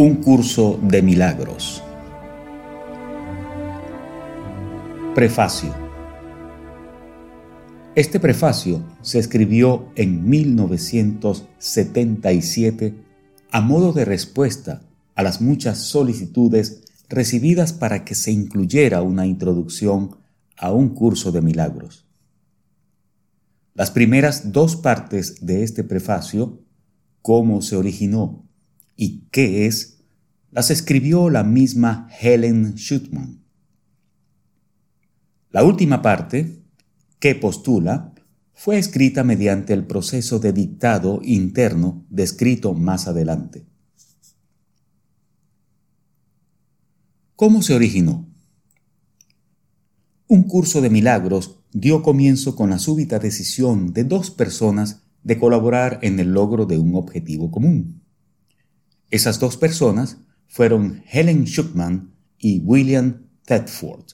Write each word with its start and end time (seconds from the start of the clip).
Un 0.00 0.22
curso 0.22 0.78
de 0.80 1.02
milagros. 1.02 1.82
Prefacio. 5.12 5.74
Este 7.96 8.20
prefacio 8.20 8.84
se 9.02 9.18
escribió 9.18 9.90
en 9.96 10.28
1977 10.28 12.94
a 13.50 13.60
modo 13.60 13.92
de 13.92 14.04
respuesta 14.04 14.82
a 15.16 15.24
las 15.24 15.40
muchas 15.40 15.78
solicitudes 15.78 16.84
recibidas 17.08 17.72
para 17.72 18.04
que 18.04 18.14
se 18.14 18.30
incluyera 18.30 19.02
una 19.02 19.26
introducción 19.26 20.16
a 20.56 20.70
un 20.70 20.90
curso 20.90 21.32
de 21.32 21.42
milagros. 21.42 22.06
Las 23.74 23.90
primeras 23.90 24.52
dos 24.52 24.76
partes 24.76 25.44
de 25.44 25.64
este 25.64 25.82
prefacio, 25.82 26.62
cómo 27.20 27.62
se 27.62 27.74
originó 27.74 28.47
y 29.00 29.28
qué 29.30 29.66
es, 29.66 30.00
las 30.50 30.72
escribió 30.72 31.30
la 31.30 31.44
misma 31.44 32.08
Helen 32.20 32.74
Schutman. 32.74 33.44
La 35.50 35.62
última 35.62 36.02
parte, 36.02 36.64
qué 37.20 37.36
postula, 37.36 38.12
fue 38.52 38.76
escrita 38.76 39.22
mediante 39.22 39.72
el 39.72 39.86
proceso 39.86 40.40
de 40.40 40.52
dictado 40.52 41.20
interno 41.22 42.04
descrito 42.10 42.74
más 42.74 43.06
adelante. 43.06 43.66
¿Cómo 47.36 47.62
se 47.62 47.74
originó? 47.74 48.28
Un 50.26 50.42
curso 50.42 50.80
de 50.80 50.90
milagros 50.90 51.60
dio 51.72 52.02
comienzo 52.02 52.56
con 52.56 52.70
la 52.70 52.80
súbita 52.80 53.20
decisión 53.20 53.92
de 53.92 54.02
dos 54.02 54.32
personas 54.32 55.04
de 55.22 55.38
colaborar 55.38 56.00
en 56.02 56.18
el 56.18 56.32
logro 56.32 56.66
de 56.66 56.78
un 56.78 56.96
objetivo 56.96 57.52
común. 57.52 58.07
Esas 59.10 59.40
dos 59.40 59.56
personas 59.56 60.18
fueron 60.46 61.02
Helen 61.10 61.44
Schuckman 61.44 62.14
y 62.38 62.60
William 62.60 63.26
Thetford, 63.44 64.04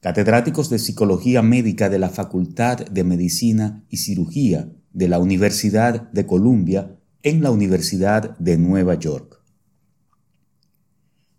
catedráticos 0.00 0.68
de 0.68 0.78
Psicología 0.78 1.40
Médica 1.40 1.88
de 1.88 1.98
la 1.98 2.10
Facultad 2.10 2.86
de 2.86 3.04
Medicina 3.04 3.84
y 3.88 3.96
Cirugía 3.98 4.70
de 4.92 5.08
la 5.08 5.18
Universidad 5.18 6.10
de 6.12 6.26
Columbia 6.26 6.98
en 7.22 7.42
la 7.42 7.50
Universidad 7.50 8.38
de 8.38 8.58
Nueva 8.58 8.94
York. 8.94 9.42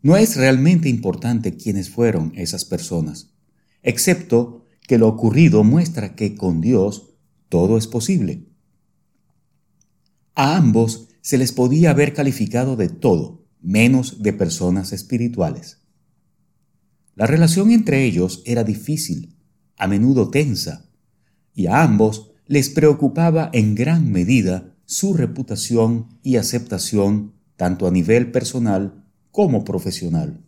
No 0.01 0.17
es 0.17 0.35
realmente 0.37 0.89
importante 0.89 1.55
quiénes 1.55 1.89
fueron 1.89 2.31
esas 2.35 2.65
personas, 2.65 3.33
excepto 3.83 4.65
que 4.87 4.97
lo 4.97 5.07
ocurrido 5.07 5.63
muestra 5.63 6.15
que 6.15 6.35
con 6.35 6.61
Dios 6.61 7.13
todo 7.49 7.77
es 7.77 7.87
posible. 7.87 8.47
A 10.33 10.57
ambos 10.57 11.09
se 11.27 11.37
les 11.37 11.51
podía 11.51 11.89
haber 11.89 12.13
calificado 12.13 12.77
de 12.77 12.87
todo, 12.87 13.43
menos 13.59 14.23
de 14.23 14.31
personas 14.31 14.93
espirituales. 14.93 15.79
La 17.15 17.27
relación 17.27 17.69
entre 17.71 18.05
ellos 18.05 18.41
era 18.45 18.63
difícil, 18.63 19.35
a 19.75 19.87
menudo 19.87 20.29
tensa, 20.29 20.89
y 21.53 21.67
a 21.67 21.83
ambos 21.83 22.31
les 22.45 22.69
preocupaba 22.69 23.49
en 23.51 23.75
gran 23.75 24.09
medida 24.09 24.73
su 24.85 25.15
reputación 25.15 26.17
y 26.23 26.37
aceptación 26.37 27.33
tanto 27.57 27.87
a 27.87 27.91
nivel 27.91 28.31
personal 28.31 29.03
como 29.29 29.65
profesional. 29.65 30.45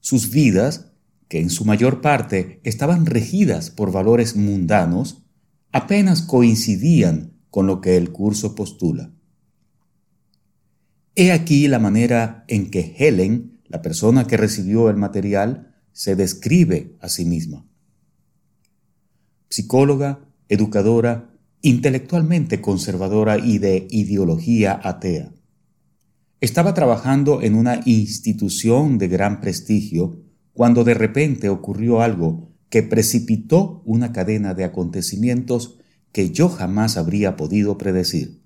Sus 0.00 0.28
vidas, 0.28 0.92
que 1.28 1.40
en 1.40 1.48
su 1.48 1.64
mayor 1.64 2.02
parte 2.02 2.60
estaban 2.62 3.06
regidas 3.06 3.70
por 3.70 3.90
valores 3.90 4.36
mundanos, 4.36 5.22
apenas 5.72 6.20
coincidían 6.20 7.40
con 7.48 7.66
lo 7.66 7.80
que 7.80 7.96
el 7.96 8.12
curso 8.12 8.54
postula. 8.54 9.14
He 11.20 11.32
aquí 11.32 11.68
la 11.68 11.78
manera 11.78 12.46
en 12.48 12.70
que 12.70 12.94
Helen, 12.96 13.60
la 13.68 13.82
persona 13.82 14.26
que 14.26 14.38
recibió 14.38 14.88
el 14.88 14.96
material, 14.96 15.74
se 15.92 16.16
describe 16.16 16.96
a 16.98 17.10
sí 17.10 17.26
misma. 17.26 17.66
Psicóloga, 19.50 20.20
educadora, 20.48 21.30
intelectualmente 21.60 22.62
conservadora 22.62 23.36
y 23.36 23.58
de 23.58 23.86
ideología 23.90 24.80
atea. 24.82 25.34
Estaba 26.40 26.72
trabajando 26.72 27.42
en 27.42 27.54
una 27.54 27.82
institución 27.84 28.96
de 28.96 29.08
gran 29.08 29.42
prestigio 29.42 30.22
cuando 30.54 30.84
de 30.84 30.94
repente 30.94 31.50
ocurrió 31.50 32.00
algo 32.00 32.48
que 32.70 32.82
precipitó 32.82 33.82
una 33.84 34.12
cadena 34.14 34.54
de 34.54 34.64
acontecimientos 34.64 35.76
que 36.12 36.30
yo 36.30 36.48
jamás 36.48 36.96
habría 36.96 37.36
podido 37.36 37.76
predecir. 37.76 38.39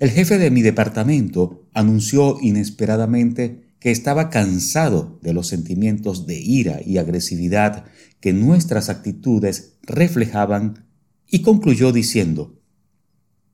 El 0.00 0.08
jefe 0.08 0.38
de 0.38 0.50
mi 0.50 0.62
departamento 0.62 1.68
anunció 1.74 2.38
inesperadamente 2.40 3.74
que 3.80 3.90
estaba 3.90 4.30
cansado 4.30 5.18
de 5.20 5.34
los 5.34 5.46
sentimientos 5.48 6.26
de 6.26 6.40
ira 6.40 6.80
y 6.82 6.96
agresividad 6.96 7.84
que 8.18 8.32
nuestras 8.32 8.88
actitudes 8.88 9.76
reflejaban 9.82 10.86
y 11.28 11.42
concluyó 11.42 11.92
diciendo, 11.92 12.58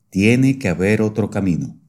tiene 0.09 0.61
que 0.61 0.69
haber 0.69 1.03
otro 1.03 1.31
camino. 1.31 1.81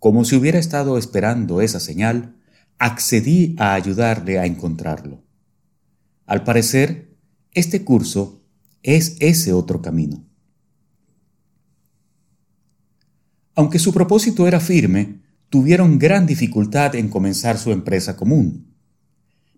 Como 0.00 0.24
si 0.24 0.34
hubiera 0.34 0.58
estado 0.58 0.98
esperando 0.98 1.60
esa 1.60 1.78
señal, 1.78 2.36
accedí 2.78 3.54
a 3.58 3.74
ayudarle 3.74 4.40
a 4.40 4.46
encontrarlo. 4.46 5.22
Al 6.26 6.42
parecer, 6.42 7.16
este 7.52 7.84
curso 7.84 8.44
es 8.82 9.16
ese 9.20 9.52
otro 9.52 9.82
camino. 9.82 10.27
Aunque 13.58 13.80
su 13.80 13.92
propósito 13.92 14.46
era 14.46 14.60
firme, 14.60 15.18
tuvieron 15.48 15.98
gran 15.98 16.26
dificultad 16.26 16.94
en 16.94 17.08
comenzar 17.08 17.58
su 17.58 17.72
empresa 17.72 18.14
común. 18.14 18.72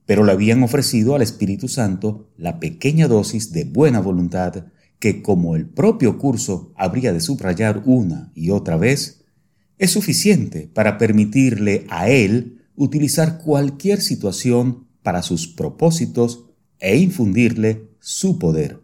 Pero 0.06 0.24
le 0.24 0.32
habían 0.32 0.62
ofrecido 0.62 1.14
al 1.14 1.20
Espíritu 1.20 1.68
Santo 1.68 2.30
la 2.38 2.60
pequeña 2.60 3.08
dosis 3.08 3.52
de 3.52 3.64
buena 3.64 4.00
voluntad 4.00 4.68
que, 4.98 5.20
como 5.20 5.54
el 5.54 5.68
propio 5.68 6.16
curso 6.16 6.72
habría 6.78 7.12
de 7.12 7.20
subrayar 7.20 7.82
una 7.84 8.32
y 8.34 8.48
otra 8.48 8.78
vez, 8.78 9.22
es 9.76 9.90
suficiente 9.90 10.70
para 10.72 10.96
permitirle 10.96 11.84
a 11.90 12.08
él 12.08 12.62
utilizar 12.76 13.36
cualquier 13.36 14.00
situación 14.00 14.88
para 15.02 15.22
sus 15.22 15.46
propósitos 15.46 16.46
e 16.78 16.96
infundirle 16.96 17.90
su 18.00 18.38
poder. 18.38 18.80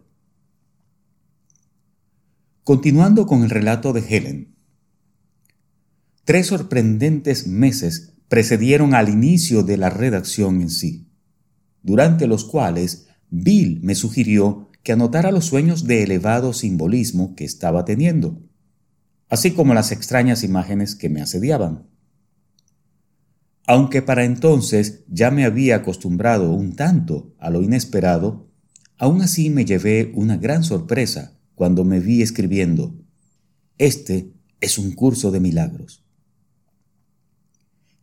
Continuando 2.63 3.25
con 3.25 3.41
el 3.41 3.49
relato 3.49 3.93
de 3.93 4.01
Helen, 4.07 4.56
Tres 6.27 6.47
sorprendentes 6.47 7.47
meses 7.47 8.11
precedieron 8.27 8.93
al 8.93 9.07
inicio 9.07 9.63
de 9.63 9.77
la 9.77 9.89
redacción 9.89 10.59
en 10.59 10.69
sí, 10.69 11.07
durante 11.83 12.27
los 12.27 12.43
cuales 12.43 13.07
Bill 13.29 13.79
me 13.81 13.95
sugirió 13.95 14.69
que 14.83 14.91
anotara 14.91 15.31
los 15.31 15.45
sueños 15.45 15.85
de 15.85 16.03
elevado 16.03 16.51
simbolismo 16.51 17.33
que 17.33 17.45
estaba 17.45 17.85
teniendo, 17.85 18.41
así 19.29 19.51
como 19.51 19.73
las 19.73 19.93
extrañas 19.93 20.43
imágenes 20.43 20.95
que 20.95 21.07
me 21.07 21.21
asediaban. 21.21 21.87
Aunque 23.65 24.01
para 24.01 24.25
entonces 24.25 25.05
ya 25.07 25.31
me 25.31 25.45
había 25.45 25.77
acostumbrado 25.77 26.51
un 26.51 26.75
tanto 26.75 27.33
a 27.39 27.49
lo 27.49 27.61
inesperado, 27.61 28.51
aún 28.97 29.21
así 29.21 29.49
me 29.49 29.63
llevé 29.63 30.11
una 30.13 30.35
gran 30.35 30.65
sorpresa 30.65 31.39
cuando 31.55 31.85
me 31.85 32.01
vi 32.01 32.21
escribiendo, 32.21 32.99
Este 33.77 34.33
es 34.59 34.77
un 34.77 34.91
curso 34.91 35.31
de 35.31 35.39
milagros. 35.39 36.03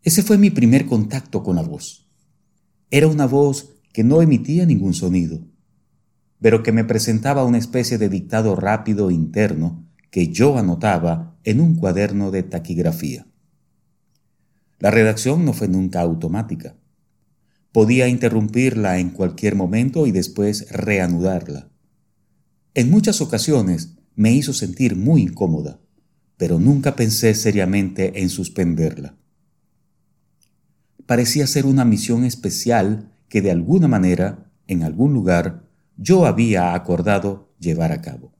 Ese 0.04 0.22
fue 0.22 0.36
mi 0.36 0.50
primer 0.50 0.84
contacto 0.84 1.42
con 1.42 1.56
la 1.56 1.62
voz. 1.62 2.06
Era 2.90 3.08
una 3.08 3.26
voz 3.26 3.70
que 3.90 4.04
no 4.04 4.20
emitía 4.20 4.66
ningún 4.66 4.92
sonido, 4.92 5.40
pero 6.42 6.62
que 6.62 6.72
me 6.72 6.84
presentaba 6.84 7.44
una 7.44 7.56
especie 7.56 7.96
de 7.96 8.10
dictado 8.10 8.54
rápido 8.54 9.10
interno 9.10 9.88
que 10.10 10.28
yo 10.28 10.58
anotaba 10.58 11.38
en 11.42 11.62
un 11.62 11.76
cuaderno 11.76 12.30
de 12.30 12.42
taquigrafía. 12.42 13.26
La 14.78 14.90
redacción 14.90 15.46
no 15.46 15.54
fue 15.54 15.68
nunca 15.68 16.02
automática. 16.02 16.76
Podía 17.72 18.06
interrumpirla 18.06 18.98
en 18.98 19.08
cualquier 19.08 19.54
momento 19.54 20.06
y 20.06 20.12
después 20.12 20.70
reanudarla. 20.70 21.70
En 22.74 22.90
muchas 22.90 23.22
ocasiones 23.22 23.94
me 24.14 24.34
hizo 24.34 24.52
sentir 24.52 24.96
muy 24.96 25.22
incómoda, 25.22 25.80
pero 26.36 26.58
nunca 26.58 26.94
pensé 26.94 27.34
seriamente 27.34 28.20
en 28.20 28.28
suspenderla 28.28 29.16
parecía 31.06 31.46
ser 31.46 31.66
una 31.66 31.84
misión 31.84 32.24
especial 32.24 33.10
que 33.28 33.42
de 33.42 33.50
alguna 33.50 33.88
manera, 33.88 34.50
en 34.66 34.82
algún 34.82 35.12
lugar, 35.12 35.68
yo 35.96 36.26
había 36.26 36.74
acordado 36.74 37.54
llevar 37.58 37.92
a 37.92 38.00
cabo. 38.00 38.32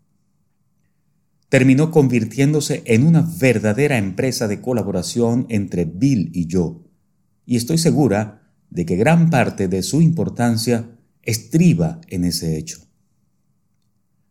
Terminó 1.48 1.90
convirtiéndose 1.90 2.82
en 2.86 3.06
una 3.06 3.22
verdadera 3.38 3.98
empresa 3.98 4.48
de 4.48 4.60
colaboración 4.60 5.46
entre 5.48 5.84
Bill 5.84 6.30
y 6.32 6.46
yo, 6.46 6.82
y 7.46 7.56
estoy 7.56 7.78
segura 7.78 8.42
de 8.70 8.86
que 8.86 8.96
gran 8.96 9.30
parte 9.30 9.68
de 9.68 9.82
su 9.82 10.00
importancia 10.00 10.90
estriba 11.22 12.00
en 12.08 12.24
ese 12.24 12.56
hecho. 12.56 12.78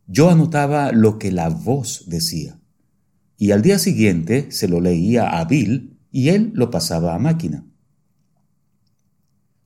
Yo 0.08 0.30
anotaba 0.30 0.92
lo 0.92 1.18
que 1.18 1.32
la 1.32 1.50
voz 1.50 2.06
decía, 2.08 2.60
y 3.38 3.52
al 3.52 3.62
día 3.62 3.80
siguiente 3.80 4.52
se 4.52 4.68
lo 4.68 4.82
leía 4.82 5.40
a 5.40 5.46
Bill 5.46 5.98
y 6.12 6.30
él 6.30 6.52
lo 6.54 6.72
pasaba 6.72 7.16
a 7.16 7.20
máquina. 7.20 7.66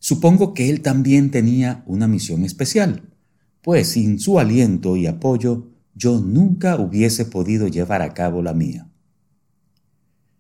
Supongo 0.08 0.54
que 0.54 0.70
él 0.70 0.80
también 0.84 1.32
tenía 1.32 1.84
una 1.86 2.08
misión 2.08 2.46
especial, 2.46 3.10
pues 3.62 3.90
sin 3.90 4.20
su 4.20 4.40
aliento 4.40 4.96
y 4.96 5.06
apoyo 5.06 5.74
yo 5.96 6.22
nunca 6.22 6.78
hubiese 6.78 7.26
podido 7.26 7.68
llevar 7.68 8.02
a 8.02 8.14
cabo 8.14 8.42
la 8.42 8.54
mía. 8.54 8.90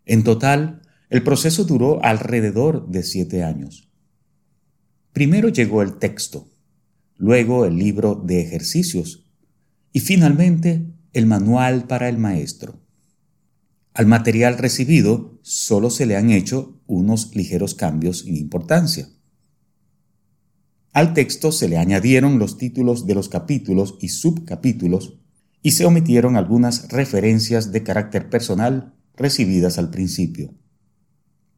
En 0.05 0.23
total, 0.23 0.83
el 1.09 1.21
proceso 1.21 1.65
duró 1.65 2.01
alrededor 2.01 2.87
de 2.87 3.03
siete 3.03 3.43
años. 3.43 3.91
Primero 5.11 5.49
llegó 5.49 5.81
el 5.81 5.97
texto, 5.97 6.47
luego 7.17 7.65
el 7.65 7.75
libro 7.75 8.15
de 8.15 8.39
ejercicios 8.39 9.29
y 9.91 9.99
finalmente 9.99 10.87
el 11.11 11.25
manual 11.25 11.87
para 11.87 12.07
el 12.07 12.17
maestro. 12.17 12.79
Al 13.93 14.05
material 14.05 14.59
recibido 14.59 15.41
solo 15.41 15.89
se 15.89 16.05
le 16.05 16.15
han 16.15 16.31
hecho 16.31 16.79
unos 16.87 17.35
ligeros 17.35 17.75
cambios 17.75 18.19
sin 18.19 18.37
importancia. 18.37 19.09
Al 20.97 21.13
texto 21.13 21.51
se 21.51 21.67
le 21.67 21.77
añadieron 21.77 22.39
los 22.39 22.57
títulos 22.57 23.05
de 23.05 23.13
los 23.13 23.29
capítulos 23.29 23.99
y 24.01 24.09
subcapítulos 24.09 25.19
y 25.61 25.73
se 25.73 25.85
omitieron 25.85 26.35
algunas 26.35 26.87
referencias 26.89 27.71
de 27.71 27.83
carácter 27.83 28.31
personal 28.31 28.95
recibidas 29.15 29.77
al 29.77 29.91
principio. 29.91 30.55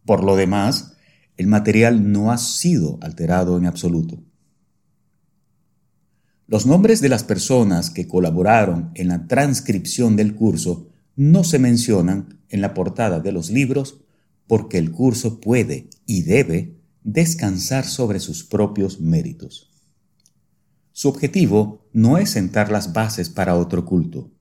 Por 0.06 0.25
lo 0.25 0.36
demás, 0.36 0.97
el 1.38 1.47
material 1.47 2.12
no 2.12 2.33
ha 2.33 2.38
sido 2.38 3.00
alterado 3.00 3.57
en 3.57 3.65
absoluto. 3.65 4.21
Los 6.45 6.65
nombres 6.65 7.00
de 7.00 7.07
las 7.07 7.24
personas 7.24 7.92
que 7.92 8.09
colaboraron 8.09 8.92
en 8.95 9.07
la 9.07 9.25
transcripción 9.25 10.18
del 10.18 10.35
curso 10.35 10.89
no 11.15 11.45
se 11.45 11.59
mencionan 11.59 12.42
en 12.50 12.59
la 12.59 12.74
portada 12.74 13.21
de 13.21 13.31
los 13.31 13.51
libros 13.51 14.01
porque 14.47 14.80
el 14.80 14.92
curso 14.92 15.39
puede 15.39 15.89
y 16.06 16.24
debe 16.24 16.79
descansar 17.04 17.86
sobre 17.86 18.19
sus 18.19 18.44
propios 18.44 19.00
méritos. 19.00 19.69
Su 20.92 21.10
objetivo 21.10 21.88
no 21.94 22.18
es 22.18 22.31
sentar 22.31 22.72
las 22.72 22.94
bases 22.94 23.30
para 23.30 23.56
otro 23.56 23.86
culto. 23.86 24.31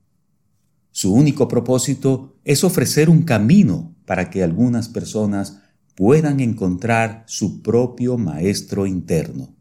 Su 0.91 1.13
único 1.13 1.47
propósito 1.47 2.39
es 2.43 2.63
ofrecer 2.63 3.09
un 3.09 3.23
camino 3.23 3.95
para 4.05 4.29
que 4.29 4.43
algunas 4.43 4.89
personas 4.89 5.61
puedan 5.95 6.39
encontrar 6.39 7.23
su 7.27 7.61
propio 7.61 8.17
maestro 8.17 8.85
interno. 8.87 9.55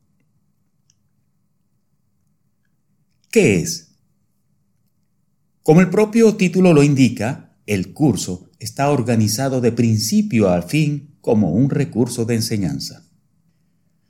¿Qué 3.31 3.61
es? 3.61 3.97
Como 5.63 5.81
el 5.81 5.91
propio 5.91 6.35
título 6.37 6.73
lo 6.73 6.83
indica, 6.83 7.57
el 7.67 7.93
curso 7.93 8.49
está 8.59 8.91
organizado 8.91 9.61
de 9.61 9.71
principio 9.71 10.49
a 10.49 10.63
fin 10.63 11.18
como 11.29 11.53
un 11.53 11.69
recurso 11.69 12.25
de 12.25 12.37
enseñanza. 12.37 13.07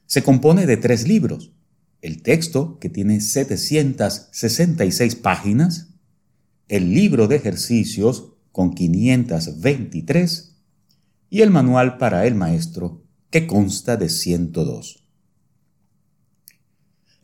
Se 0.06 0.22
compone 0.22 0.66
de 0.66 0.76
tres 0.76 1.08
libros. 1.08 1.52
El 2.00 2.22
texto, 2.22 2.78
que 2.78 2.88
tiene 2.88 3.20
766 3.20 5.16
páginas, 5.16 5.88
el 6.68 6.94
libro 6.94 7.26
de 7.26 7.34
ejercicios, 7.34 8.34
con 8.52 8.72
523, 8.72 10.60
y 11.28 11.40
el 11.40 11.50
manual 11.50 11.98
para 11.98 12.24
el 12.24 12.36
maestro, 12.36 13.02
que 13.30 13.48
consta 13.48 13.96
de 13.96 14.10
102. 14.10 15.04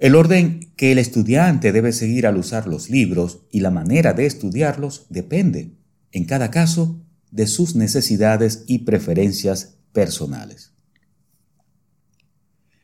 El 0.01 0.17
orden 0.17 0.73
que 0.75 0.91
el 0.91 0.99
estudiante 0.99 1.71
debe 1.71 1.93
seguir 1.93 2.27
al 2.27 2.37
usar 2.37 2.67
los 2.67 2.91
libros 2.91 3.47
y 3.53 3.61
la 3.61 3.71
manera 3.71 4.13
de 4.13 4.27
estudiarlos 4.27 5.07
depende, 5.09 5.77
en 6.11 6.25
cada 6.25 6.51
caso, 6.51 7.01
de 7.31 7.47
sus 7.47 7.77
necesidades 7.77 8.65
y 8.67 8.81
preferencias 8.81 9.74
personales. 9.95 10.75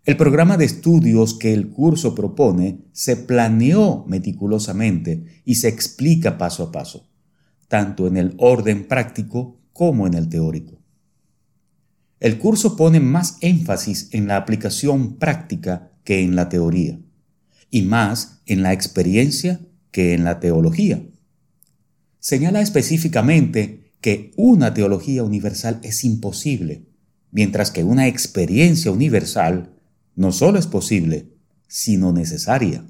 El 0.07 0.17
programa 0.17 0.57
de 0.57 0.65
estudios 0.65 1.35
que 1.35 1.53
el 1.53 1.69
curso 1.69 2.15
propone 2.15 2.87
se 2.93 3.17
planeó 3.17 4.07
meticulosamente 4.09 5.43
y 5.45 5.57
se 5.57 5.69
explica 5.69 6.39
paso 6.39 6.65
a 6.65 6.73
paso, 6.73 7.11
tanto 7.69 8.07
en 8.07 8.17
el 8.17 8.35
orden 8.39 8.89
práctico 8.89 9.61
como 9.75 10.07
en 10.07 10.15
el 10.15 10.31
teórico. 10.31 10.81
El 12.19 12.39
curso 12.39 12.77
pone 12.77 12.99
más 12.99 13.37
énfasis 13.41 14.09
en 14.13 14.27
la 14.27 14.37
aplicación 14.37 15.17
práctica 15.17 15.93
que 16.03 16.23
en 16.23 16.35
la 16.35 16.49
teoría, 16.49 16.99
y 17.71 17.83
más 17.83 18.41
en 18.47 18.63
la 18.63 18.73
experiencia 18.73 19.61
que 19.91 20.15
en 20.15 20.25
la 20.25 20.41
teología. 20.41 21.03
Señala 22.19 22.63
específicamente 22.63 23.93
que 24.01 24.33
una 24.37 24.75
teología 24.75 25.23
universal 25.25 25.79
es 25.83 26.05
imposible, 26.05 26.90
mientras 27.31 27.71
que 27.71 27.85
una 27.85 28.07
experiencia 28.07 28.91
universal 28.91 29.75
no 30.15 30.33
solo 30.33 30.59
es 30.59 30.67
posible, 30.67 31.33
sino 31.69 32.13
necesaria. 32.13 32.85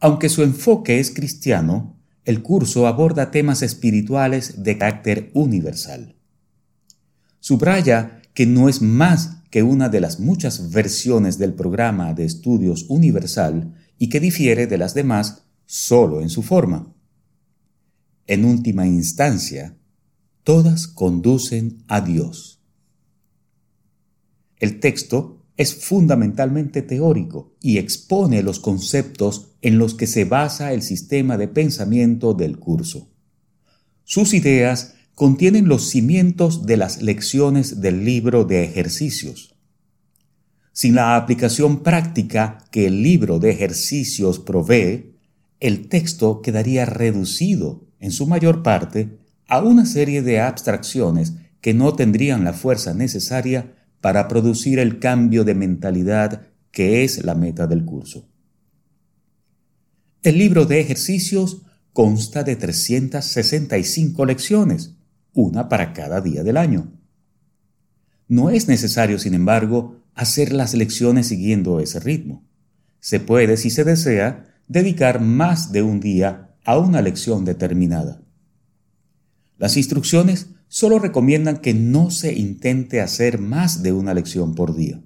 Aunque 0.00 0.28
su 0.28 0.42
enfoque 0.42 1.00
es 1.00 1.10
cristiano, 1.10 1.98
el 2.24 2.42
curso 2.42 2.86
aborda 2.86 3.30
temas 3.30 3.62
espirituales 3.62 4.62
de 4.62 4.78
carácter 4.78 5.30
universal. 5.34 6.14
Subraya 7.40 8.22
que 8.34 8.46
no 8.46 8.68
es 8.68 8.82
más 8.82 9.38
que 9.50 9.62
una 9.62 9.88
de 9.88 10.00
las 10.00 10.20
muchas 10.20 10.70
versiones 10.70 11.38
del 11.38 11.54
programa 11.54 12.12
de 12.14 12.24
estudios 12.24 12.84
universal 12.88 13.74
y 13.98 14.08
que 14.08 14.20
difiere 14.20 14.66
de 14.66 14.78
las 14.78 14.94
demás 14.94 15.44
solo 15.66 16.20
en 16.20 16.30
su 16.30 16.42
forma. 16.42 16.94
En 18.26 18.44
última 18.44 18.86
instancia, 18.86 19.76
todas 20.48 20.86
conducen 20.88 21.84
a 21.88 22.00
Dios. 22.00 22.62
El 24.56 24.80
texto 24.80 25.44
es 25.58 25.74
fundamentalmente 25.74 26.80
teórico 26.80 27.54
y 27.60 27.76
expone 27.76 28.42
los 28.42 28.58
conceptos 28.58 29.50
en 29.60 29.76
los 29.76 29.92
que 29.92 30.06
se 30.06 30.24
basa 30.24 30.72
el 30.72 30.80
sistema 30.80 31.36
de 31.36 31.48
pensamiento 31.48 32.32
del 32.32 32.58
curso. 32.58 33.10
Sus 34.04 34.32
ideas 34.32 34.94
contienen 35.14 35.68
los 35.68 35.90
cimientos 35.90 36.64
de 36.64 36.78
las 36.78 37.02
lecciones 37.02 37.82
del 37.82 38.06
libro 38.06 38.46
de 38.46 38.64
ejercicios. 38.64 39.54
Sin 40.72 40.94
la 40.94 41.16
aplicación 41.16 41.82
práctica 41.82 42.64
que 42.70 42.86
el 42.86 43.02
libro 43.02 43.38
de 43.38 43.50
ejercicios 43.50 44.38
provee, 44.38 45.14
el 45.60 45.90
texto 45.90 46.40
quedaría 46.40 46.86
reducido, 46.86 47.86
en 48.00 48.12
su 48.12 48.26
mayor 48.26 48.62
parte, 48.62 49.18
a 49.48 49.60
una 49.60 49.86
serie 49.86 50.22
de 50.22 50.40
abstracciones 50.40 51.34
que 51.60 51.74
no 51.74 51.94
tendrían 51.94 52.44
la 52.44 52.52
fuerza 52.52 52.94
necesaria 52.94 53.74
para 54.00 54.28
producir 54.28 54.78
el 54.78 55.00
cambio 55.00 55.44
de 55.44 55.54
mentalidad 55.54 56.42
que 56.70 57.02
es 57.02 57.24
la 57.24 57.34
meta 57.34 57.66
del 57.66 57.84
curso. 57.84 58.28
El 60.22 60.38
libro 60.38 60.66
de 60.66 60.80
ejercicios 60.80 61.62
consta 61.92 62.44
de 62.44 62.54
365 62.54 64.24
lecciones, 64.26 64.96
una 65.32 65.68
para 65.68 65.92
cada 65.92 66.20
día 66.20 66.44
del 66.44 66.56
año. 66.56 66.92
No 68.28 68.50
es 68.50 68.68
necesario, 68.68 69.18
sin 69.18 69.34
embargo, 69.34 70.02
hacer 70.14 70.52
las 70.52 70.74
lecciones 70.74 71.28
siguiendo 71.28 71.80
ese 71.80 71.98
ritmo. 72.00 72.46
Se 73.00 73.20
puede, 73.20 73.56
si 73.56 73.70
se 73.70 73.84
desea, 73.84 74.44
dedicar 74.68 75.20
más 75.20 75.72
de 75.72 75.82
un 75.82 76.00
día 76.00 76.54
a 76.64 76.78
una 76.78 77.00
lección 77.00 77.44
determinada. 77.44 78.20
Las 79.58 79.76
instrucciones 79.76 80.50
solo 80.68 80.98
recomiendan 80.98 81.58
que 81.58 81.74
no 81.74 82.10
se 82.10 82.32
intente 82.32 83.00
hacer 83.00 83.38
más 83.38 83.82
de 83.82 83.92
una 83.92 84.14
lección 84.14 84.54
por 84.54 84.74
día. 84.74 85.02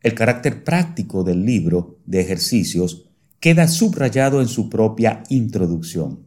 El 0.00 0.14
carácter 0.14 0.64
práctico 0.64 1.24
del 1.24 1.44
libro 1.44 2.00
de 2.06 2.20
ejercicios 2.20 3.10
queda 3.40 3.68
subrayado 3.68 4.40
en 4.40 4.48
su 4.48 4.70
propia 4.70 5.22
introducción, 5.28 6.26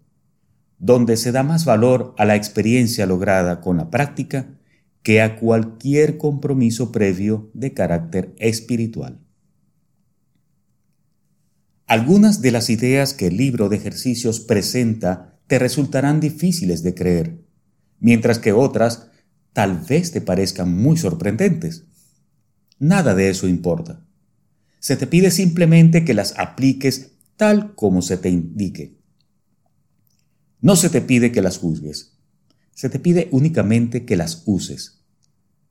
donde 0.77 1.17
se 1.17 1.31
da 1.31 1.43
más 1.43 1.65
valor 1.65 2.13
a 2.17 2.25
la 2.25 2.35
experiencia 2.35 3.05
lograda 3.05 3.61
con 3.61 3.77
la 3.77 3.89
práctica 3.89 4.57
que 5.01 5.21
a 5.21 5.37
cualquier 5.37 6.17
compromiso 6.17 6.91
previo 6.91 7.49
de 7.53 7.73
carácter 7.73 8.35
espiritual. 8.37 9.19
Algunas 11.87 12.41
de 12.41 12.51
las 12.51 12.69
ideas 12.69 13.13
que 13.13 13.27
el 13.27 13.37
libro 13.37 13.67
de 13.67 13.77
ejercicios 13.77 14.39
presenta 14.39 15.39
te 15.51 15.59
resultarán 15.59 16.21
difíciles 16.21 16.81
de 16.81 16.95
creer, 16.95 17.43
mientras 17.99 18.39
que 18.39 18.53
otras 18.53 19.09
tal 19.51 19.79
vez 19.79 20.13
te 20.13 20.21
parezcan 20.21 20.73
muy 20.73 20.95
sorprendentes. 20.95 21.83
Nada 22.79 23.15
de 23.15 23.29
eso 23.29 23.49
importa. 23.49 24.01
Se 24.79 24.95
te 24.95 25.07
pide 25.07 25.29
simplemente 25.29 26.05
que 26.05 26.13
las 26.13 26.39
apliques 26.39 27.17
tal 27.35 27.75
como 27.75 28.01
se 28.01 28.15
te 28.15 28.29
indique. 28.29 28.97
No 30.61 30.77
se 30.77 30.89
te 30.89 31.01
pide 31.01 31.33
que 31.33 31.41
las 31.41 31.57
juzgues. 31.57 32.17
Se 32.73 32.87
te 32.87 32.99
pide 32.99 33.27
únicamente 33.33 34.05
que 34.05 34.15
las 34.15 34.43
uses. 34.45 35.03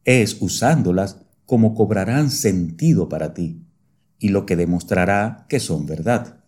Es 0.04 0.42
usándolas 0.42 1.22
como 1.46 1.74
cobrarán 1.74 2.30
sentido 2.30 3.08
para 3.08 3.32
ti 3.32 3.64
y 4.18 4.28
lo 4.28 4.44
que 4.44 4.56
demostrará 4.56 5.46
que 5.48 5.58
son 5.58 5.86
verdad. 5.86 6.39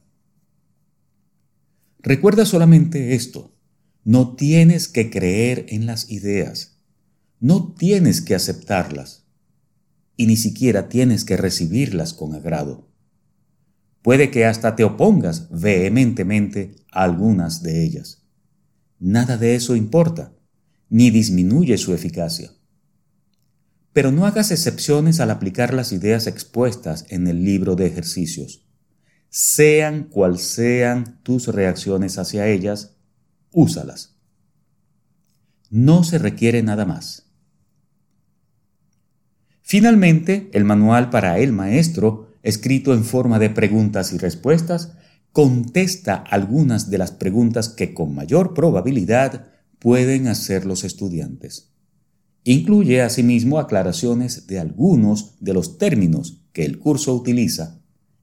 Recuerda 2.02 2.44
solamente 2.44 3.14
esto. 3.14 3.56
No 4.04 4.34
tienes 4.34 4.88
que 4.88 5.10
creer 5.10 5.66
en 5.68 5.86
las 5.86 6.10
ideas. 6.10 6.78
No 7.38 7.74
tienes 7.78 8.20
que 8.20 8.34
aceptarlas. 8.34 9.24
Y 10.16 10.26
ni 10.26 10.36
siquiera 10.36 10.88
tienes 10.88 11.24
que 11.24 11.36
recibirlas 11.36 12.12
con 12.12 12.34
agrado. 12.34 12.88
Puede 14.02 14.32
que 14.32 14.44
hasta 14.44 14.74
te 14.74 14.82
opongas 14.82 15.48
vehementemente 15.50 16.74
a 16.90 17.04
algunas 17.04 17.62
de 17.62 17.84
ellas. 17.84 18.24
Nada 18.98 19.36
de 19.36 19.54
eso 19.54 19.76
importa, 19.76 20.32
ni 20.88 21.10
disminuye 21.10 21.78
su 21.78 21.94
eficacia. 21.94 22.52
Pero 23.92 24.10
no 24.10 24.26
hagas 24.26 24.50
excepciones 24.50 25.20
al 25.20 25.30
aplicar 25.30 25.72
las 25.72 25.92
ideas 25.92 26.26
expuestas 26.26 27.06
en 27.10 27.28
el 27.28 27.44
libro 27.44 27.76
de 27.76 27.86
ejercicios. 27.86 28.66
Sean 29.34 30.04
cual 30.10 30.38
sean 30.38 31.18
tus 31.22 31.48
reacciones 31.48 32.18
hacia 32.18 32.48
ellas, 32.48 32.96
úsalas. 33.50 34.18
No 35.70 36.04
se 36.04 36.18
requiere 36.18 36.62
nada 36.62 36.84
más. 36.84 37.30
Finalmente, 39.62 40.50
el 40.52 40.64
manual 40.64 41.08
para 41.08 41.38
el 41.38 41.50
maestro, 41.50 42.28
escrito 42.42 42.92
en 42.92 43.04
forma 43.04 43.38
de 43.38 43.48
preguntas 43.48 44.12
y 44.12 44.18
respuestas, 44.18 44.92
contesta 45.32 46.16
algunas 46.16 46.90
de 46.90 46.98
las 46.98 47.10
preguntas 47.12 47.70
que 47.70 47.94
con 47.94 48.14
mayor 48.14 48.52
probabilidad 48.52 49.46
pueden 49.78 50.28
hacer 50.28 50.66
los 50.66 50.84
estudiantes. 50.84 51.72
Incluye 52.44 53.00
asimismo 53.00 53.58
aclaraciones 53.58 54.46
de 54.46 54.58
algunos 54.58 55.36
de 55.40 55.54
los 55.54 55.78
términos 55.78 56.42
que 56.52 56.66
el 56.66 56.78
curso 56.78 57.14
utiliza 57.14 57.81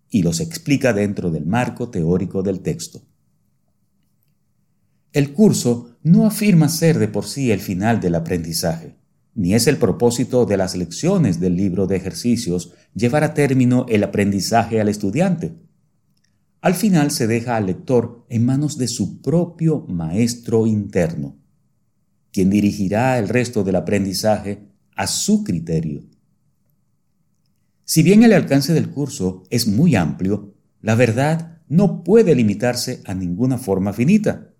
y 0.09 0.23
los 0.23 0.39
explica 0.39 0.93
dentro 0.93 1.31
del 1.31 1.45
marco 1.45 1.89
teórico 1.89 2.41
del 2.43 2.61
texto. 2.61 3.01
El 5.11 5.33
curso 5.33 5.97
no 6.03 6.25
afirma 6.25 6.69
ser 6.69 6.99
de 6.99 7.07
por 7.07 7.25
sí 7.25 7.51
el 7.51 7.59
final 7.59 7.99
del 7.99 8.15
aprendizaje, 8.15 8.95
ni 9.33 9.53
es 9.53 9.67
el 9.67 9.77
propósito 9.77 10.45
de 10.45 10.57
las 10.57 10.75
lecciones 10.75 11.39
del 11.39 11.55
libro 11.55 11.87
de 11.87 11.95
ejercicios 11.95 12.73
llevar 12.93 13.23
a 13.23 13.33
término 13.33 13.85
el 13.89 14.03
aprendizaje 14.03 14.81
al 14.81 14.89
estudiante. 14.89 15.55
Al 16.61 16.75
final 16.75 17.09
se 17.11 17.25
deja 17.25 17.55
al 17.55 17.67
lector 17.67 18.25
en 18.29 18.45
manos 18.45 18.77
de 18.77 18.87
su 18.87 19.21
propio 19.21 19.85
maestro 19.87 20.67
interno, 20.67 21.37
quien 22.31 22.49
dirigirá 22.49 23.17
el 23.17 23.29
resto 23.29 23.63
del 23.63 23.77
aprendizaje 23.77 24.67
a 24.95 25.07
su 25.07 25.43
criterio. 25.43 26.03
Si 27.89 28.03
bien 28.03 28.21
el 28.21 28.33
alcance 28.33 28.71
del 28.71 28.91
curso 28.91 29.45
es 29.49 29.65
muy 29.65 29.95
amplio, 29.95 30.53
la 30.79 30.93
verdad 30.93 31.57
no 31.67 32.03
puede 32.03 32.35
limitarse 32.35 33.01
a 33.05 33.15
ninguna 33.15 33.57
forma 33.57 33.93
finita, 33.93 34.53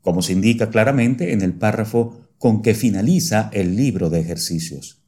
como 0.00 0.22
se 0.22 0.32
indica 0.32 0.70
claramente 0.70 1.34
en 1.34 1.42
el 1.42 1.52
párrafo 1.52 2.30
con 2.38 2.62
que 2.62 2.72
finaliza 2.72 3.50
el 3.52 3.76
libro 3.76 4.08
de 4.08 4.20
ejercicios. 4.20 5.04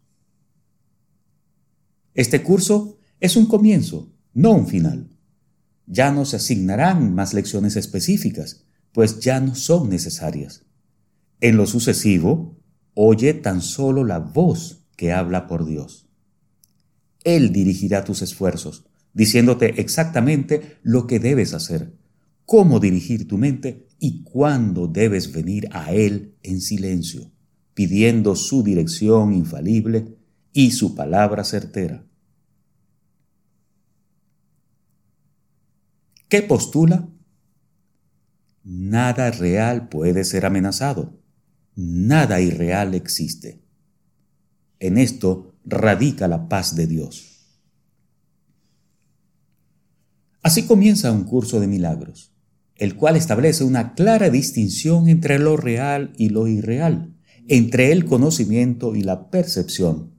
Este 2.12 2.42
curso 2.42 2.98
es 3.20 3.36
un 3.36 3.46
comienzo, 3.46 4.12
no 4.34 4.52
un 4.52 4.66
final. 4.66 5.08
Ya 5.86 6.12
no 6.12 6.26
se 6.26 6.36
asignarán 6.36 7.14
más 7.14 7.32
lecciones 7.32 7.76
específicas, 7.76 8.66
pues 8.92 9.20
ya 9.20 9.40
no 9.40 9.54
son 9.54 9.88
necesarias. 9.88 10.66
En 11.40 11.56
lo 11.56 11.66
sucesivo, 11.66 12.60
oye 12.92 13.32
tan 13.32 13.62
solo 13.62 14.04
la 14.04 14.18
voz 14.18 14.84
que 14.94 15.14
habla 15.14 15.46
por 15.46 15.64
Dios. 15.64 16.11
Él 17.24 17.52
dirigirá 17.52 18.04
tus 18.04 18.22
esfuerzos, 18.22 18.84
diciéndote 19.12 19.80
exactamente 19.80 20.78
lo 20.82 21.06
que 21.06 21.18
debes 21.18 21.54
hacer, 21.54 21.94
cómo 22.44 22.80
dirigir 22.80 23.28
tu 23.28 23.38
mente 23.38 23.86
y 23.98 24.24
cuándo 24.24 24.88
debes 24.88 25.32
venir 25.32 25.68
a 25.72 25.92
Él 25.92 26.34
en 26.42 26.60
silencio, 26.60 27.30
pidiendo 27.74 28.36
su 28.36 28.62
dirección 28.62 29.32
infalible 29.32 30.16
y 30.52 30.72
su 30.72 30.94
palabra 30.94 31.44
certera. 31.44 32.04
¿Qué 36.28 36.42
postula? 36.42 37.08
Nada 38.64 39.30
real 39.30 39.88
puede 39.88 40.24
ser 40.24 40.46
amenazado 40.46 41.22
nada 41.74 42.40
irreal 42.40 42.94
existe. 42.94 43.62
En 44.78 44.98
esto 44.98 45.51
radica 45.64 46.28
la 46.28 46.48
paz 46.48 46.74
de 46.74 46.86
Dios. 46.86 47.32
Así 50.42 50.64
comienza 50.64 51.12
un 51.12 51.24
curso 51.24 51.60
de 51.60 51.68
milagros, 51.68 52.32
el 52.76 52.96
cual 52.96 53.16
establece 53.16 53.62
una 53.62 53.94
clara 53.94 54.28
distinción 54.28 55.08
entre 55.08 55.38
lo 55.38 55.56
real 55.56 56.12
y 56.16 56.30
lo 56.30 56.48
irreal, 56.48 57.14
entre 57.46 57.92
el 57.92 58.04
conocimiento 58.04 58.96
y 58.96 59.02
la 59.02 59.30
percepción. 59.30 60.12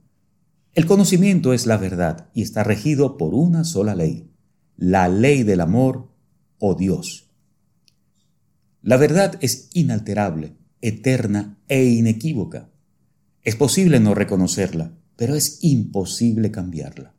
El 0.74 0.86
conocimiento 0.86 1.52
es 1.52 1.66
la 1.66 1.76
verdad 1.76 2.30
y 2.34 2.42
está 2.42 2.64
regido 2.64 3.16
por 3.18 3.34
una 3.34 3.64
sola 3.64 3.94
ley, 3.94 4.30
la 4.76 5.08
ley 5.08 5.42
del 5.42 5.60
amor 5.60 6.08
o 6.58 6.74
Dios. 6.74 7.30
La 8.82 8.96
verdad 8.96 9.38
es 9.40 9.68
inalterable, 9.72 10.56
eterna 10.80 11.58
e 11.68 11.84
inequívoca. 11.84 12.70
Es 13.42 13.56
posible 13.56 14.00
no 14.00 14.14
reconocerla, 14.14 14.92
pero 15.16 15.34
es 15.34 15.58
imposible 15.62 16.50
cambiarla. 16.50 17.14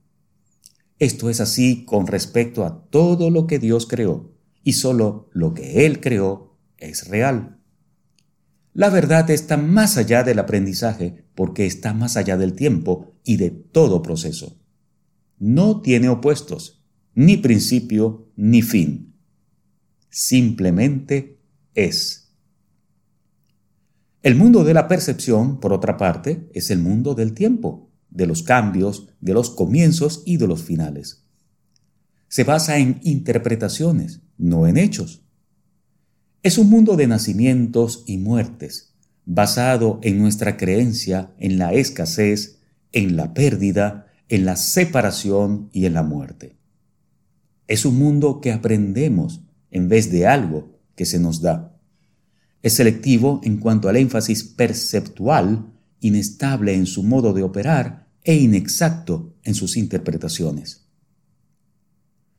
Esto 0.99 1.29
es 1.29 1.41
así 1.41 1.85
con 1.85 2.07
respecto 2.07 2.65
a 2.65 2.85
todo 2.89 3.29
lo 3.29 3.47
que 3.47 3.59
Dios 3.59 3.85
creó, 3.85 4.33
y 4.63 4.73
solo 4.73 5.29
lo 5.33 5.53
que 5.53 5.85
Él 5.85 5.99
creó 5.99 6.57
es 6.77 7.07
real. 7.07 7.59
La 8.73 8.89
verdad 8.89 9.29
está 9.29 9.55
más 9.55 9.97
allá 9.97 10.23
del 10.23 10.39
aprendizaje 10.39 11.25
porque 11.33 11.65
está 11.65 11.93
más 11.93 12.17
allá 12.17 12.37
del 12.37 12.53
tiempo 12.53 13.13
y 13.23 13.37
de 13.37 13.49
todo 13.49 14.01
proceso. 14.01 14.59
No 15.37 15.81
tiene 15.81 16.09
opuestos, 16.09 16.83
ni 17.13 17.37
principio 17.37 18.31
ni 18.35 18.61
fin. 18.61 19.15
Simplemente 20.09 21.39
es. 21.73 22.33
El 24.21 24.35
mundo 24.35 24.63
de 24.63 24.73
la 24.73 24.87
percepción, 24.87 25.59
por 25.59 25.71
otra 25.71 25.97
parte, 25.97 26.49
es 26.53 26.71
el 26.71 26.79
mundo 26.79 27.13
del 27.13 27.33
tiempo, 27.33 27.84
de 28.15 28.25
los 28.25 28.43
cambios, 28.43 29.09
de 29.19 29.33
los 29.33 29.49
comienzos 29.49 30.23
y 30.25 30.37
de 30.37 30.47
los 30.47 30.63
finales. 30.63 31.23
Se 32.27 32.43
basa 32.43 32.77
en 32.77 32.99
interpretaciones, 33.03 34.21
no 34.37 34.67
en 34.67 34.77
hechos. 34.77 35.21
Es 36.41 36.57
un 36.57 36.69
mundo 36.69 36.95
de 36.95 37.07
nacimientos 37.07 38.03
y 38.07 38.17
muertes, 38.17 38.93
basado 39.25 39.99
en 40.01 40.19
nuestra 40.19 40.57
creencia 40.57 41.33
en 41.39 41.57
la 41.57 41.73
escasez, 41.73 42.59
en 42.91 43.17
la 43.17 43.33
pérdida, 43.33 44.07
en 44.29 44.45
la 44.45 44.55
separación 44.55 45.69
y 45.73 45.85
en 45.85 45.93
la 45.93 46.03
muerte. 46.03 46.57
Es 47.67 47.85
un 47.85 47.97
mundo 47.97 48.41
que 48.41 48.51
aprendemos 48.51 49.41
en 49.71 49.89
vez 49.89 50.11
de 50.11 50.27
algo 50.27 50.79
que 50.95 51.05
se 51.05 51.19
nos 51.19 51.41
da. 51.41 51.77
Es 52.61 52.73
selectivo 52.73 53.41
en 53.43 53.57
cuanto 53.57 53.89
al 53.89 53.97
énfasis 53.97 54.43
perceptual, 54.43 55.73
inestable 55.99 56.73
en 56.73 56.85
su 56.85 57.03
modo 57.03 57.33
de 57.33 57.43
operar 57.43 58.04
e 58.25 58.35
inexacto 58.35 59.37
en 59.43 59.53
sus 59.53 59.77
interpretaciones. 59.77 60.89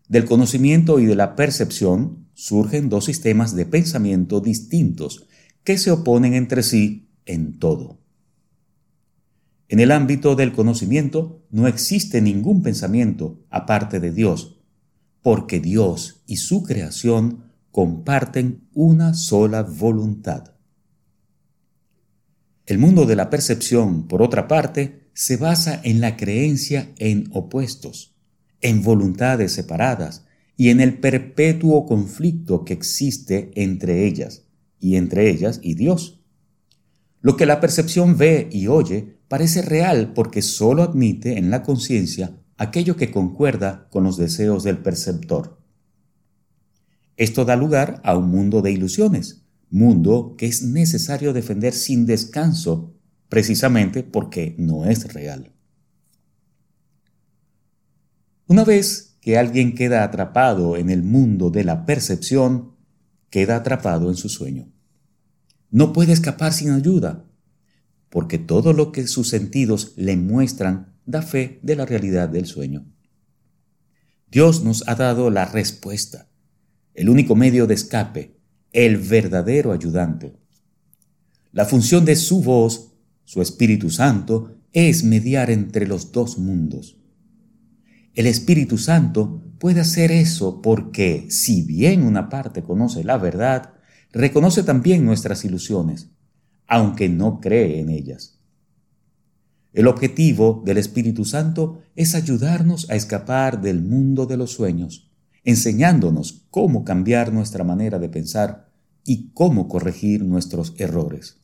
Del 0.09 0.25
conocimiento 0.25 1.01
y 1.01 1.07
de 1.07 1.15
la 1.15 1.37
percepción 1.37 2.27
surgen 2.35 2.89
dos 2.89 3.07
sistemas 3.07 3.57
de 3.57 3.67
pensamiento 3.67 4.41
distintos 4.41 5.27
que 5.65 5.79
se 5.79 5.91
oponen 5.91 6.35
entre 6.35 6.63
sí 6.63 7.09
en 7.25 7.59
todo. 7.59 7.99
En 9.69 9.81
el 9.81 9.91
ámbito 9.91 10.37
del 10.37 10.53
conocimiento 10.53 11.45
no 11.51 11.67
existe 11.67 12.21
ningún 12.21 12.63
pensamiento 12.63 13.41
aparte 13.51 13.99
de 13.99 14.13
Dios, 14.13 14.61
porque 15.23 15.61
Dios 15.61 16.23
y 16.27 16.37
su 16.37 16.63
creación 16.63 17.45
comparten 17.73 18.69
una 18.75 19.15
sola 19.15 19.63
voluntad. 19.63 20.53
El 22.65 22.79
mundo 22.79 23.07
de 23.07 23.17
la 23.17 23.31
percepción, 23.31 24.09
por 24.09 24.23
otra 24.23 24.49
parte, 24.49 25.06
se 25.17 25.39
basa 25.39 25.81
en 25.83 26.03
la 26.03 26.19
creencia 26.19 26.93
en 26.99 27.31
opuestos, 27.33 28.15
en 28.61 28.83
voluntades 28.83 29.51
separadas 29.51 30.27
y 30.59 30.69
en 30.69 30.83
el 30.83 30.99
perpetuo 30.99 31.87
conflicto 31.87 32.67
que 32.67 32.75
existe 32.75 33.51
entre 33.55 34.07
ellas 34.07 34.43
y 34.79 34.97
entre 34.97 35.31
ellas 35.31 35.59
y 35.63 35.75
Dios. 35.75 36.21
Lo 37.23 37.39
que 37.39 37.47
la 37.47 37.61
percepción 37.61 38.19
ve 38.19 38.51
y 38.53 38.67
oye 38.67 39.17
parece 39.27 39.63
real 39.63 40.13
porque 40.13 40.43
sólo 40.43 40.83
admite 40.83 41.39
en 41.39 41.51
la 41.51 41.63
conciencia 41.63 42.37
aquello 42.59 42.97
que 42.97 43.11
concuerda 43.11 43.89
con 43.91 44.05
los 44.05 44.19
deseos 44.19 44.65
del 44.65 44.77
perceptor. 44.79 45.59
Esto 47.17 47.47
da 47.47 47.57
lugar 47.57 48.03
a 48.05 48.19
un 48.19 48.29
mundo 48.29 48.61
de 48.61 48.71
ilusiones, 48.71 49.47
mundo 49.71 50.35
que 50.37 50.45
es 50.45 50.63
necesario 50.63 51.33
defender 51.33 51.73
sin 51.73 52.05
descanso, 52.05 52.96
precisamente 53.29 54.03
porque 54.03 54.55
no 54.59 54.85
es 54.85 55.13
real. 55.13 55.53
Una 58.47 58.65
vez 58.65 59.17
que 59.21 59.39
alguien 59.39 59.75
queda 59.75 60.05
atrapado 60.05 60.77
en 60.77 60.91
el 60.91 61.03
mundo 61.03 61.51
de 61.51 61.65
la 61.65 61.85
percepción, 61.85 62.77
queda 63.31 63.57
atrapado 63.57 64.09
en 64.09 64.17
su 64.17 64.29
sueño. 64.29 64.73
No 65.71 65.93
puede 65.93 66.13
escapar 66.13 66.53
sin 66.53 66.71
ayuda, 66.71 67.25
porque 68.09 68.39
todo 68.39 68.73
lo 68.73 68.93
que 68.93 69.07
sus 69.09 69.29
sentidos 69.29 69.95
le 69.97 70.17
muestran 70.17 70.95
da 71.05 71.23
fe 71.23 71.59
de 71.63 71.77
la 71.77 71.87
realidad 71.87 72.29
del 72.29 72.47
sueño. 72.47 72.87
Dios 74.31 74.63
nos 74.63 74.87
ha 74.89 74.95
dado 74.95 75.31
la 75.31 75.45
respuesta, 75.45 76.29
el 76.95 77.09
único 77.09 77.35
medio 77.35 77.67
de 77.67 77.75
escape, 77.75 78.39
el 78.73 78.97
verdadero 78.97 79.73
ayudante. 79.73 80.37
La 81.53 81.65
función 81.65 82.05
de 82.05 82.17
su 82.17 82.43
voz, 82.43 82.93
su 83.27 83.43
Espíritu 83.43 83.91
Santo, 83.91 84.57
es 84.73 85.05
mediar 85.05 85.51
entre 85.51 85.87
los 85.87 86.13
dos 86.13 86.39
mundos. 86.39 86.97
El 88.15 88.27
Espíritu 88.27 88.79
Santo 88.79 89.43
puede 89.59 89.81
hacer 89.81 90.11
eso 90.11 90.63
porque, 90.63 91.27
si 91.29 91.63
bien 91.63 92.03
una 92.03 92.31
parte 92.31 92.63
conoce 92.63 93.05
la 93.05 93.19
verdad, 93.19 93.75
reconoce 94.13 94.63
también 94.63 95.05
nuestras 95.05 95.45
ilusiones, 95.45 96.09
aunque 96.67 97.09
no 97.09 97.41
cree 97.41 97.81
en 97.81 97.91
ellas. 97.91 98.39
El 99.73 99.89
objetivo 99.89 100.63
del 100.65 100.79
Espíritu 100.79 101.25
Santo 101.25 101.83
es 101.97 102.15
ayudarnos 102.15 102.89
a 102.89 102.95
escapar 102.95 103.61
del 103.61 103.83
mundo 103.83 104.25
de 104.25 104.37
los 104.37 104.53
sueños, 104.53 105.11
enseñándonos 105.45 106.47
cómo 106.51 106.85
cambiar 106.85 107.33
nuestra 107.33 107.65
manera 107.65 107.99
de 107.99 108.09
pensar 108.09 108.71
y 109.05 109.31
cómo 109.35 109.69
corregir 109.69 110.25
nuestros 110.25 110.75
errores. 110.79 111.43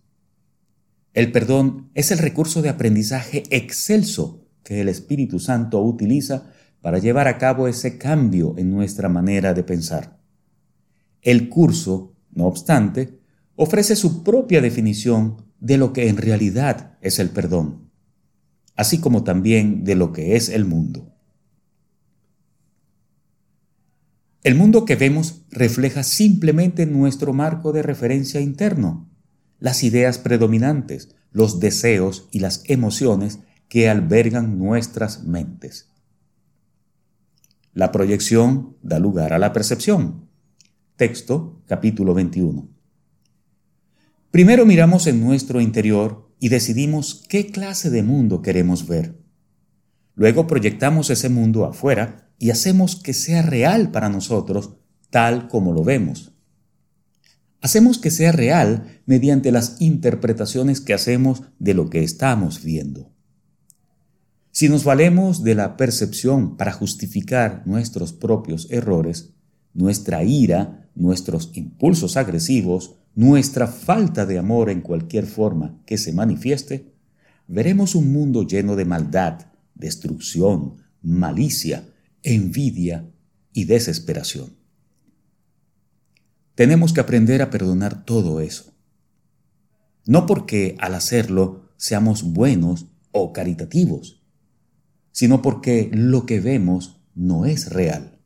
El 1.15 1.31
perdón 1.31 1.91
es 1.95 2.11
el 2.11 2.19
recurso 2.19 2.63
de 2.63 2.71
aprendizaje 2.71 3.43
excelso 3.51 4.47
que 4.63 4.81
el 4.81 4.89
Espíritu 4.89 5.39
Santo 5.39 5.83
utiliza 5.83 6.51
para 6.81 6.99
llevar 6.99 7.29
a 7.29 7.39
cabo 7.39 7.69
ese 7.69 7.99
cambio 7.99 8.55
en 8.57 8.71
nuestra 8.71 9.09
manera 9.09 9.53
de 9.53 9.63
pensar. 9.63 10.19
El 11.21 11.49
curso, 11.49 12.17
no 12.33 12.47
obstante, 12.47 13.21
ofrece 13.57 13.95
su 13.95 14.25
propia 14.25 14.61
definición 14.61 15.45
de 15.61 15.77
lo 15.77 15.93
que 15.93 16.09
en 16.09 16.17
realidad 16.17 16.99
es 17.01 17.19
el 17.19 17.31
perdón, 17.31 17.91
así 18.75 18.99
como 18.99 19.23
también 19.23 19.85
de 19.85 19.95
lo 19.95 20.13
que 20.13 20.35
es 20.35 20.49
el 20.49 20.65
mundo. 20.65 21.13
El 24.43 24.57
mundo 24.57 24.85
que 24.85 24.97
vemos 24.97 25.43
refleja 25.51 26.03
simplemente 26.03 26.87
nuestro 26.87 27.33
marco 27.33 27.73
de 27.73 27.83
referencia 27.83 28.41
interno, 28.41 29.12
las 29.63 29.85
ideas 29.85 30.19
predominantes, 30.19 31.15
los 31.31 31.61
deseos 31.61 32.29
y 32.33 32.41
las 32.41 32.65
emociones 32.67 33.39
que 33.69 33.89
albergan 33.89 34.59
nuestras 34.59 35.23
mentes. 35.23 35.89
La 37.73 37.93
proyección 37.93 38.77
da 38.83 38.99
lugar 38.99 39.33
a 39.33 39.39
la 39.39 39.53
percepción. 39.53 40.29
Texto, 40.97 41.63
capítulo 41.69 42.13
21. 42.13 42.69
Primero 44.33 44.67
miramos 44.67 45.07
en 45.07 45.21
nuestro 45.25 45.61
interior 45.61 46.29
y 46.41 46.49
decidimos 46.49 47.25
qué 47.29 47.53
clase 47.53 47.89
de 47.89 48.03
mundo 48.03 48.43
queremos 48.43 48.89
ver. 48.89 49.17
Luego 50.17 50.49
proyectamos 50.49 51.09
ese 51.09 51.29
mundo 51.29 51.67
afuera 51.67 52.33
y 52.37 52.51
hacemos 52.51 52.97
que 52.97 53.15
sea 53.15 53.43
real 53.43 53.93
para 53.93 54.09
nosotros 54.09 54.73
tal 55.11 55.47
como 55.47 55.73
lo 55.73 55.85
vemos. 55.85 56.32
Hacemos 57.63 57.99
que 57.99 58.11
sea 58.11 58.33
real 58.33 59.01
mediante 59.07 59.53
las 59.53 59.81
interpretaciones 59.81 60.81
que 60.81 60.95
hacemos 60.95 61.45
de 61.61 61.75
lo 61.75 61.91
que 61.91 62.03
estamos 62.03 62.65
viendo. 62.65 63.13
Si 64.51 64.69
nos 64.69 64.83
valemos 64.83 65.45
de 65.45 65.55
la 65.55 65.77
percepción 65.77 66.57
para 66.57 66.73
justificar 66.73 67.63
nuestros 67.65 68.13
propios 68.13 68.67
errores, 68.71 69.31
nuestra 69.75 70.25
ira, 70.25 70.91
nuestros 70.97 71.53
impulsos 71.55 72.17
agresivos, 72.17 72.97
nuestra 73.15 73.69
falta 73.69 74.27
de 74.27 74.39
amor 74.39 74.69
en 74.69 74.81
cualquier 74.81 75.27
forma 75.27 75.81
que 75.87 75.99
se 75.99 76.13
manifieste, 76.13 76.93
veremos 77.47 77.95
un 77.95 78.13
mundo 78.13 78.45
lleno 78.45 78.75
de 78.75 78.87
maldad, 78.87 79.47
destrucción, 79.77 80.79
malicia, 81.01 81.89
envidia 82.25 83.09
y 83.53 83.67
desesperación. 83.67 84.62
Tenemos 86.55 86.93
que 86.93 87.01
aprender 87.01 87.43
a 87.43 87.51
perdonar 87.51 88.05
todo 88.05 88.41
eso. 88.41 88.73
No 90.05 90.27
porque 90.27 90.77
al 90.79 90.95
hacerlo 90.95 91.71
seamos 91.77 92.23
buenos 92.23 92.87
o 93.13 93.33
caritativos, 93.33 94.23
sino 95.13 95.43
porque 95.43 95.91
lo 95.93 96.27
que 96.27 96.41
vemos 96.41 97.01
no 97.15 97.47
es 97.47 97.71
real. 97.71 98.19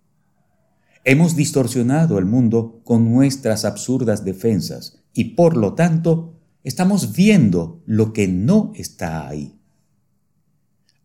Hemos 1.05 1.37
distorsionado 1.37 2.19
el 2.19 2.25
mundo 2.25 2.81
con 2.85 3.13
nuestras 3.13 3.65
absurdas 3.65 4.25
defensas 4.25 5.05
y 5.13 5.37
por 5.37 5.57
lo 5.57 5.75
tanto 5.75 6.41
estamos 6.65 7.15
viendo 7.15 7.83
lo 7.87 8.13
que 8.13 8.27
no 8.27 8.73
está 8.75 9.29
ahí. 9.29 9.61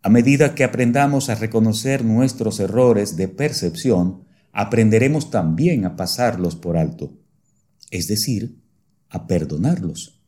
A 0.02 0.10
medida 0.10 0.56
que 0.56 0.64
aprendamos 0.64 1.30
a 1.30 1.36
reconocer 1.36 2.04
nuestros 2.04 2.60
errores 2.60 3.16
de 3.16 3.28
percepción, 3.28 4.24
aprenderemos 4.52 5.32
también 5.32 5.86
a 5.86 5.96
pasarlos 5.96 6.56
por 6.56 6.78
alto, 6.78 7.14
es 7.90 8.08
decir, 8.08 8.62
a 9.10 9.28
perdonarlos. 9.28 10.22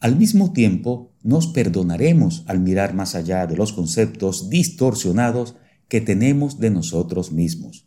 Al 0.00 0.16
mismo 0.16 0.52
tiempo, 0.52 1.12
nos 1.22 1.46
perdonaremos 1.46 2.44
al 2.46 2.60
mirar 2.60 2.94
más 2.94 3.14
allá 3.14 3.46
de 3.46 3.56
los 3.56 3.72
conceptos 3.72 4.50
distorsionados 4.50 5.56
que 5.88 6.00
tenemos 6.00 6.58
de 6.58 6.70
nosotros 6.70 7.32
mismos 7.32 7.86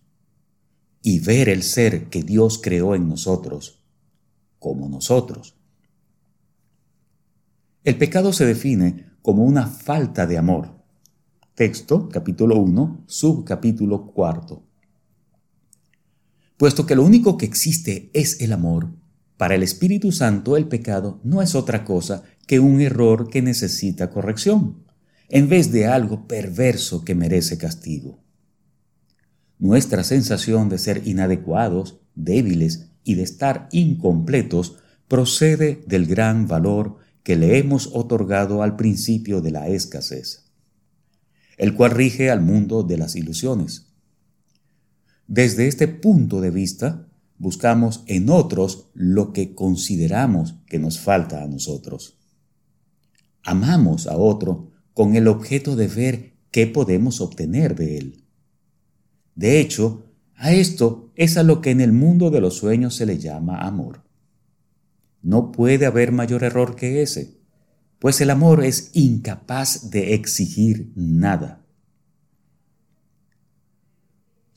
y 1.02 1.20
ver 1.20 1.48
el 1.50 1.64
ser 1.64 2.10
que 2.10 2.24
Dios 2.24 2.60
creó 2.62 2.96
en 2.96 3.08
nosotros 3.08 3.84
como 4.60 4.90
nosotros. 4.90 5.56
El 7.84 7.98
pecado 7.98 8.34
se 8.34 8.46
define 8.46 9.06
como 9.22 9.44
una 9.44 9.68
falta 9.68 10.26
de 10.26 10.38
amor. 10.38 10.84
Texto, 11.54 12.10
capítulo 12.10 12.58
1, 12.58 13.04
subcapítulo 13.06 14.12
4. 14.12 14.67
Puesto 16.58 16.86
que 16.86 16.96
lo 16.96 17.04
único 17.04 17.38
que 17.38 17.46
existe 17.46 18.10
es 18.14 18.42
el 18.42 18.52
amor, 18.52 18.90
para 19.38 19.54
el 19.54 19.62
Espíritu 19.62 20.12
Santo 20.12 20.58
el 20.58 20.68
pecado 20.68 21.22
no 21.24 21.44
es 21.44 21.54
otra 21.54 21.86
cosa 21.86 22.24
que 22.48 22.60
un 22.60 22.82
error 22.82 23.30
que 23.30 23.44
necesita 23.44 24.10
corrección, 24.10 24.84
en 25.30 25.48
vez 25.48 25.72
de 25.72 25.86
algo 25.86 26.28
perverso 26.28 27.06
que 27.06 27.14
merece 27.14 27.60
castigo. 27.60 28.20
Nuestra 29.60 30.04
sensación 30.04 30.70
de 30.70 30.80
ser 30.80 31.08
inadecuados, 31.08 32.00
débiles 32.16 32.90
y 33.04 33.14
de 33.14 33.24
estar 33.24 33.70
incompletos 33.72 34.78
procede 35.08 35.84
del 35.86 36.08
gran 36.08 36.48
valor 36.48 36.98
que 37.22 37.36
le 37.36 37.60
hemos 37.60 37.92
otorgado 37.94 38.64
al 38.64 38.76
principio 38.76 39.42
de 39.42 39.52
la 39.52 39.68
escasez, 39.68 40.46
el 41.58 41.76
cual 41.76 41.92
rige 41.92 42.32
al 42.32 42.42
mundo 42.42 42.82
de 42.82 42.98
las 42.98 43.16
ilusiones. 43.16 43.87
Desde 45.28 45.68
este 45.68 45.88
punto 45.90 46.40
de 46.40 46.52
vista, 46.52 47.08
buscamos 47.38 48.04
en 48.08 48.30
otros 48.30 48.90
lo 48.94 49.34
que 49.34 49.54
consideramos 49.54 50.56
que 50.68 50.80
nos 50.80 51.00
falta 51.00 51.44
a 51.44 51.48
nosotros. 51.48 52.18
Amamos 53.44 54.08
a 54.08 54.18
otro 54.18 54.72
con 54.94 55.16
el 55.16 55.28
objeto 55.28 55.76
de 55.76 55.88
ver 55.88 56.34
qué 56.50 56.66
podemos 56.66 57.22
obtener 57.22 57.76
de 57.76 57.98
él. 57.98 58.24
De 59.36 59.60
hecho, 59.60 60.06
a 60.36 60.54
esto 60.54 61.12
es 61.16 61.38
a 61.38 61.44
lo 61.44 61.62
que 61.62 61.72
en 61.72 61.82
el 61.82 61.92
mundo 61.92 62.32
de 62.32 62.42
los 62.42 62.56
sueños 62.56 62.96
se 62.96 63.06
le 63.06 63.20
llama 63.20 63.60
amor. 63.60 64.04
No 65.22 65.52
puede 65.52 65.86
haber 65.86 66.12
mayor 66.12 66.44
error 66.44 66.76
que 66.76 67.02
ese, 67.02 67.38
pues 68.00 68.22
el 68.22 68.30
amor 68.30 68.64
es 68.64 68.92
incapaz 68.94 69.90
de 69.90 70.14
exigir 70.14 70.92
nada. 70.96 71.67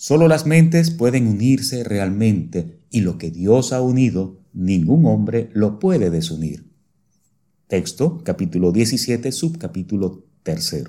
Solo 0.03 0.29
las 0.29 0.47
mentes 0.47 0.91
pueden 0.91 1.27
unirse 1.27 1.85
realmente 1.85 2.81
y 2.89 3.03
lo 3.03 3.19
que 3.19 3.31
Dios 3.31 3.75
ha 3.75 3.83
unido, 3.83 4.41
ningún 4.55 5.05
hombre 5.05 5.51
lo 5.53 5.79
puede 5.79 6.09
desunir. 6.09 6.73
Texto, 7.67 8.23
capítulo 8.25 8.73
17, 8.73 9.31
subcapítulo 9.31 10.25
3. 10.43 10.85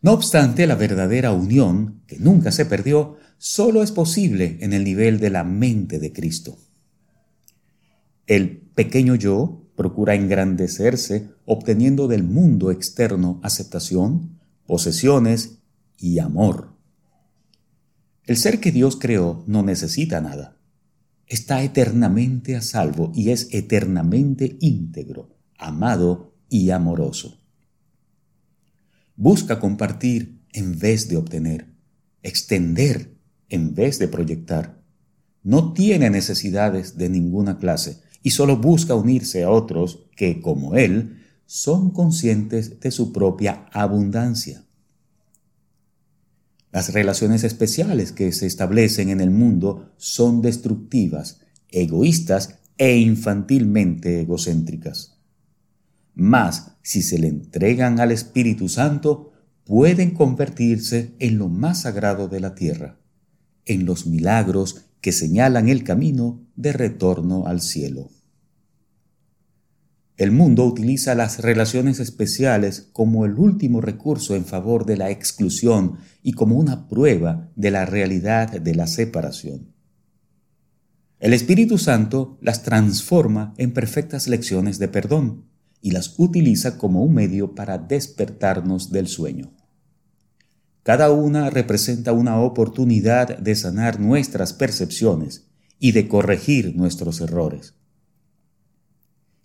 No 0.00 0.12
obstante, 0.12 0.68
la 0.68 0.76
verdadera 0.76 1.32
unión, 1.32 2.02
que 2.06 2.20
nunca 2.20 2.52
se 2.52 2.66
perdió, 2.66 3.16
solo 3.36 3.82
es 3.82 3.90
posible 3.90 4.56
en 4.60 4.72
el 4.72 4.84
nivel 4.84 5.18
de 5.18 5.30
la 5.30 5.42
mente 5.42 5.98
de 5.98 6.12
Cristo. 6.12 6.56
El 8.28 8.58
pequeño 8.76 9.16
yo 9.16 9.66
procura 9.74 10.14
engrandecerse 10.14 11.30
obteniendo 11.46 12.06
del 12.06 12.22
mundo 12.22 12.70
externo 12.70 13.40
aceptación, 13.42 14.38
posesiones 14.66 15.58
y 15.98 16.20
amor. 16.20 16.73
El 18.26 18.36
ser 18.36 18.60
que 18.60 18.72
Dios 18.72 18.96
creó 18.96 19.44
no 19.46 19.62
necesita 19.62 20.20
nada. 20.20 20.56
Está 21.26 21.62
eternamente 21.62 22.56
a 22.56 22.62
salvo 22.62 23.12
y 23.14 23.30
es 23.30 23.48
eternamente 23.50 24.56
íntegro, 24.60 25.36
amado 25.58 26.34
y 26.48 26.70
amoroso. 26.70 27.38
Busca 29.16 29.60
compartir 29.60 30.40
en 30.52 30.78
vez 30.78 31.08
de 31.08 31.16
obtener, 31.16 31.74
extender 32.22 33.14
en 33.48 33.74
vez 33.74 33.98
de 33.98 34.08
proyectar, 34.08 34.84
no 35.44 35.74
tiene 35.74 36.08
necesidades 36.08 36.96
de 36.96 37.10
ninguna 37.10 37.58
clase 37.58 38.00
y 38.22 38.30
solo 38.30 38.56
busca 38.56 38.94
unirse 38.94 39.44
a 39.44 39.50
otros 39.50 40.06
que, 40.16 40.40
como 40.40 40.74
él, 40.74 41.18
son 41.44 41.90
conscientes 41.90 42.80
de 42.80 42.90
su 42.90 43.12
propia 43.12 43.66
abundancia. 43.72 44.63
Las 46.74 46.92
relaciones 46.92 47.44
especiales 47.44 48.10
que 48.10 48.32
se 48.32 48.46
establecen 48.46 49.08
en 49.08 49.20
el 49.20 49.30
mundo 49.30 49.92
son 49.96 50.42
destructivas, 50.42 51.38
egoístas 51.70 52.58
e 52.78 52.96
infantilmente 52.96 54.20
egocéntricas. 54.20 55.16
Mas, 56.16 56.72
si 56.82 57.02
se 57.02 57.20
le 57.20 57.28
entregan 57.28 58.00
al 58.00 58.10
Espíritu 58.10 58.68
Santo, 58.68 59.30
pueden 59.62 60.10
convertirse 60.10 61.14
en 61.20 61.38
lo 61.38 61.48
más 61.48 61.82
sagrado 61.82 62.26
de 62.26 62.40
la 62.40 62.56
tierra, 62.56 62.98
en 63.66 63.86
los 63.86 64.08
milagros 64.08 64.86
que 65.00 65.12
señalan 65.12 65.68
el 65.68 65.84
camino 65.84 66.44
de 66.56 66.72
retorno 66.72 67.46
al 67.46 67.60
cielo. 67.60 68.10
El 70.16 70.30
mundo 70.30 70.64
utiliza 70.64 71.16
las 71.16 71.40
relaciones 71.40 71.98
especiales 71.98 72.88
como 72.92 73.24
el 73.24 73.34
último 73.34 73.80
recurso 73.80 74.36
en 74.36 74.44
favor 74.44 74.86
de 74.86 74.96
la 74.96 75.10
exclusión 75.10 75.96
y 76.22 76.34
como 76.34 76.56
una 76.56 76.86
prueba 76.88 77.50
de 77.56 77.72
la 77.72 77.84
realidad 77.84 78.60
de 78.60 78.74
la 78.76 78.86
separación. 78.86 79.74
El 81.18 81.32
Espíritu 81.32 81.78
Santo 81.78 82.38
las 82.40 82.62
transforma 82.62 83.54
en 83.56 83.72
perfectas 83.72 84.28
lecciones 84.28 84.78
de 84.78 84.86
perdón 84.86 85.46
y 85.80 85.90
las 85.90 86.14
utiliza 86.18 86.78
como 86.78 87.02
un 87.02 87.14
medio 87.14 87.54
para 87.56 87.78
despertarnos 87.78 88.92
del 88.92 89.08
sueño. 89.08 89.52
Cada 90.84 91.10
una 91.10 91.50
representa 91.50 92.12
una 92.12 92.38
oportunidad 92.40 93.38
de 93.38 93.56
sanar 93.56 93.98
nuestras 93.98 94.52
percepciones 94.52 95.46
y 95.80 95.92
de 95.92 96.06
corregir 96.06 96.76
nuestros 96.76 97.20
errores. 97.20 97.74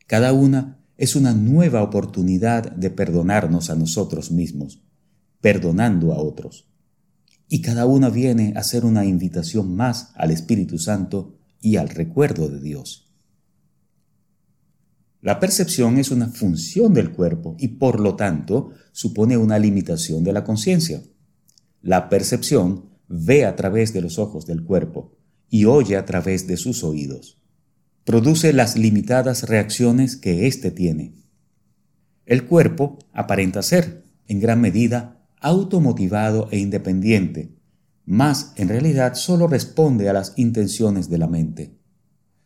Cada 0.09 0.33
una 0.33 0.83
es 0.97 1.15
una 1.15 1.35
nueva 1.35 1.83
oportunidad 1.83 2.71
de 2.71 2.89
perdonarnos 2.89 3.69
a 3.69 3.75
nosotros 3.75 4.31
mismos, 4.31 4.81
perdonando 5.39 6.13
a 6.13 6.17
otros. 6.17 6.67
Y 7.47 7.61
cada 7.61 7.85
una 7.85 8.09
viene 8.09 8.53
a 8.55 8.63
ser 8.63 8.85
una 8.85 9.05
invitación 9.05 9.75
más 9.75 10.11
al 10.15 10.31
Espíritu 10.31 10.79
Santo 10.79 11.37
y 11.61 11.75
al 11.75 11.89
recuerdo 11.89 12.49
de 12.49 12.59
Dios. 12.59 13.13
La 15.21 15.39
percepción 15.39 15.99
es 15.99 16.09
una 16.09 16.29
función 16.29 16.95
del 16.95 17.11
cuerpo 17.11 17.55
y 17.59 17.67
por 17.67 17.99
lo 17.99 18.15
tanto 18.15 18.71
supone 18.91 19.37
una 19.37 19.59
limitación 19.59 20.23
de 20.23 20.33
la 20.33 20.43
conciencia. 20.43 21.03
La 21.83 22.09
percepción 22.09 22.89
ve 23.07 23.45
a 23.45 23.55
través 23.55 23.93
de 23.93 24.01
los 24.01 24.17
ojos 24.17 24.47
del 24.47 24.63
cuerpo 24.63 25.15
y 25.51 25.65
oye 25.65 25.97
a 25.97 26.05
través 26.05 26.47
de 26.47 26.57
sus 26.57 26.83
oídos 26.83 27.38
produce 28.09 28.53
las 28.53 28.75
limitadas 28.75 29.43
reacciones 29.47 30.17
que 30.17 30.47
éste 30.47 30.71
tiene. 30.71 31.13
El 32.25 32.47
cuerpo 32.47 32.97
aparenta 33.13 33.61
ser, 33.61 34.01
en 34.27 34.39
gran 34.39 34.59
medida, 34.59 35.27
automotivado 35.39 36.47
e 36.49 36.57
independiente, 36.57 37.53
mas 38.05 38.53
en 38.55 38.67
realidad 38.67 39.13
solo 39.13 39.45
responde 39.47 40.09
a 40.09 40.13
las 40.13 40.33
intenciones 40.37 41.11
de 41.11 41.19
la 41.19 41.27
mente. 41.27 41.77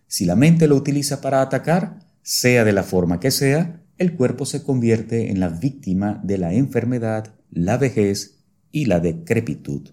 Si 0.06 0.26
la 0.26 0.36
mente 0.36 0.68
lo 0.68 0.76
utiliza 0.76 1.22
para 1.22 1.42
atacar, 1.42 2.10
sea 2.22 2.66
de 2.66 2.74
la 2.74 2.84
forma 2.84 3.22
que 3.22 3.32
sea, 3.32 3.86
el 3.98 4.18
cuerpo 4.18 4.46
se 4.46 4.64
convierte 4.64 5.32
en 5.32 5.40
la 5.40 5.48
víctima 5.48 6.20
de 6.26 6.40
la 6.40 6.54
enfermedad, 6.54 7.36
la 7.50 7.78
vejez 7.78 8.44
y 8.74 8.84
la 8.84 9.00
decrepitud. 9.00 9.92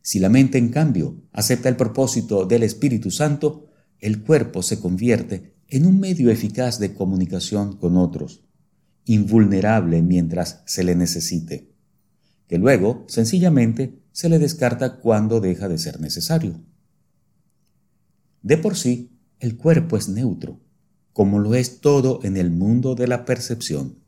Si 0.00 0.18
la 0.18 0.28
mente, 0.28 0.58
en 0.58 0.70
cambio, 0.70 1.22
acepta 1.30 1.68
el 1.68 1.76
propósito 1.76 2.46
del 2.46 2.64
Espíritu 2.64 3.12
Santo, 3.12 3.68
el 4.02 4.22
cuerpo 4.22 4.62
se 4.62 4.80
convierte 4.80 5.54
en 5.68 5.86
un 5.86 6.00
medio 6.00 6.30
eficaz 6.30 6.80
de 6.80 6.92
comunicación 6.92 7.76
con 7.76 7.96
otros, 7.96 8.42
invulnerable 9.04 10.02
mientras 10.02 10.62
se 10.66 10.82
le 10.82 10.96
necesite, 10.96 11.72
que 12.48 12.58
luego 12.58 13.04
sencillamente 13.06 14.02
se 14.10 14.28
le 14.28 14.40
descarta 14.40 14.98
cuando 14.98 15.40
deja 15.40 15.68
de 15.68 15.78
ser 15.78 16.00
necesario. 16.00 16.60
De 18.42 18.58
por 18.58 18.76
sí, 18.76 19.16
el 19.38 19.56
cuerpo 19.56 19.96
es 19.96 20.08
neutro, 20.08 20.60
como 21.12 21.38
lo 21.38 21.54
es 21.54 21.80
todo 21.80 22.18
en 22.24 22.36
el 22.36 22.50
mundo 22.50 22.96
de 22.96 23.06
la 23.06 23.24
percepción. 23.24 24.00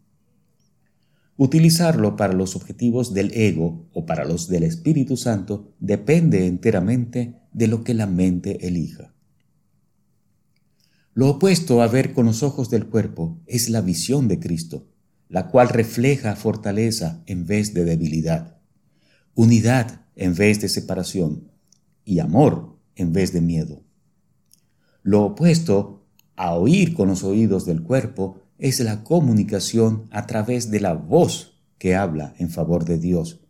Utilizarlo 1.36 2.16
para 2.16 2.32
los 2.32 2.56
objetivos 2.56 3.14
del 3.14 3.32
ego 3.32 3.88
o 3.92 4.06
para 4.06 4.24
los 4.24 4.48
del 4.48 4.64
Espíritu 4.64 5.16
Santo 5.16 5.72
depende 5.78 6.46
enteramente 6.46 7.36
de 7.52 7.68
lo 7.68 7.84
que 7.84 7.94
la 7.94 8.06
mente 8.06 8.66
elija. 8.66 9.13
Lo 11.14 11.30
opuesto 11.30 11.80
a 11.80 11.86
ver 11.86 12.12
con 12.12 12.26
los 12.26 12.42
ojos 12.42 12.70
del 12.70 12.86
cuerpo 12.86 13.40
es 13.46 13.68
la 13.68 13.80
visión 13.80 14.26
de 14.26 14.40
Cristo, 14.40 14.88
la 15.28 15.48
cual 15.48 15.68
refleja 15.68 16.34
fortaleza 16.34 17.22
en 17.26 17.46
vez 17.46 17.72
de 17.72 17.84
debilidad, 17.84 18.58
unidad 19.34 20.02
en 20.16 20.34
vez 20.34 20.60
de 20.60 20.68
separación 20.68 21.52
y 22.04 22.18
amor 22.18 22.78
en 22.96 23.12
vez 23.12 23.32
de 23.32 23.40
miedo. 23.40 23.84
Lo 25.02 25.22
opuesto 25.24 26.04
a 26.34 26.54
oír 26.54 26.94
con 26.94 27.08
los 27.08 27.22
oídos 27.22 27.64
del 27.64 27.82
cuerpo 27.82 28.40
es 28.58 28.80
la 28.80 29.04
comunicación 29.04 30.08
a 30.10 30.26
través 30.26 30.72
de 30.72 30.80
la 30.80 30.94
voz 30.94 31.60
que 31.78 31.94
habla 31.94 32.34
en 32.38 32.50
favor 32.50 32.84
de 32.84 32.98
Dios, 32.98 33.40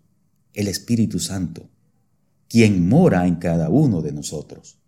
el 0.53 0.69
Espíritu 0.69 1.19
Santo, 1.19 1.71
quien 2.49 2.89
mora 2.89 3.27
en 3.27 3.37
cada 3.37 3.71
uno 3.71 4.03
de 4.03 4.13
nosotros. 4.13 4.79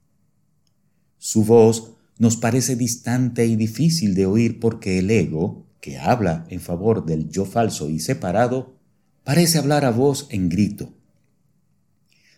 Su 1.19 1.45
voz 1.45 1.96
nos 2.19 2.37
parece 2.37 2.77
distante 2.77 3.47
y 3.47 3.57
difícil 3.57 4.15
de 4.15 4.27
oír 4.27 4.59
porque 4.59 4.99
el 4.99 5.11
ego, 5.11 5.67
que 5.81 5.99
habla 5.99 6.47
en 6.49 6.61
favor 6.61 7.05
del 7.05 7.29
yo 7.29 7.45
falso 7.45 7.91
y 7.91 8.01
separado, 8.01 8.77
parece 9.23 9.59
hablar 9.59 9.85
a 9.85 9.91
voz 9.91 10.27
en 10.31 10.49
grito. 10.49 10.95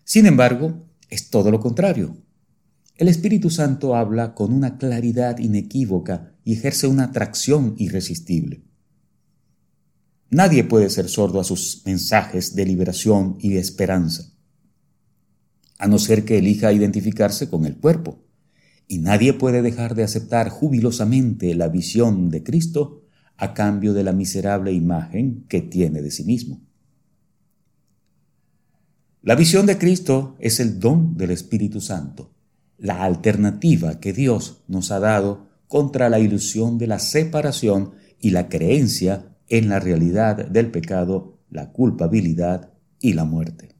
Sin 0.04 0.26
embargo, 0.26 0.84
es 1.10 1.30
todo 1.30 1.50
lo 1.50 1.60
contrario. 1.60 2.16
El 2.96 3.08
Espíritu 3.08 3.50
Santo 3.50 3.94
habla 3.94 4.34
con 4.34 4.52
una 4.52 4.78
claridad 4.78 5.38
inequívoca 5.38 6.32
y 6.44 6.54
ejerce 6.54 6.88
una 6.88 7.04
atracción 7.04 7.74
irresistible. 7.78 8.62
Nadie 10.30 10.64
puede 10.64 10.90
ser 10.90 11.08
sordo 11.08 11.40
a 11.40 11.44
sus 11.44 11.82
mensajes 11.86 12.54
de 12.54 12.66
liberación 12.66 13.38
y 13.40 13.50
de 13.50 13.60
esperanza, 13.60 14.32
a 15.78 15.86
no 15.86 15.98
ser 15.98 16.24
que 16.24 16.38
elija 16.38 16.72
identificarse 16.72 17.48
con 17.48 17.64
el 17.64 17.76
cuerpo 17.76 18.27
y 18.88 18.98
nadie 18.98 19.34
puede 19.34 19.60
dejar 19.60 19.94
de 19.94 20.02
aceptar 20.02 20.48
jubilosamente 20.48 21.54
la 21.54 21.68
visión 21.68 22.30
de 22.30 22.42
Cristo 22.42 23.04
a 23.36 23.52
cambio 23.52 23.92
de 23.92 24.02
la 24.02 24.12
miserable 24.12 24.72
imagen 24.72 25.44
que 25.46 25.60
tiene 25.60 26.00
de 26.00 26.10
sí 26.10 26.24
mismo. 26.24 26.62
La 29.22 29.34
visión 29.34 29.66
de 29.66 29.76
Cristo 29.76 30.36
es 30.40 30.58
el 30.58 30.80
don 30.80 31.18
del 31.18 31.30
Espíritu 31.30 31.82
Santo, 31.82 32.32
la 32.78 33.04
alternativa 33.04 34.00
que 34.00 34.14
Dios 34.14 34.62
nos 34.68 34.90
ha 34.90 35.00
dado 35.00 35.48
contra 35.68 36.08
la 36.08 36.18
ilusión 36.18 36.78
de 36.78 36.86
la 36.86 36.98
separación 36.98 37.92
y 38.18 38.30
la 38.30 38.48
creencia 38.48 39.36
en 39.48 39.68
la 39.68 39.80
realidad 39.80 40.48
del 40.48 40.70
pecado, 40.70 41.38
la 41.50 41.72
culpabilidad 41.72 42.72
y 43.00 43.12
la 43.12 43.24
muerte. 43.24 43.76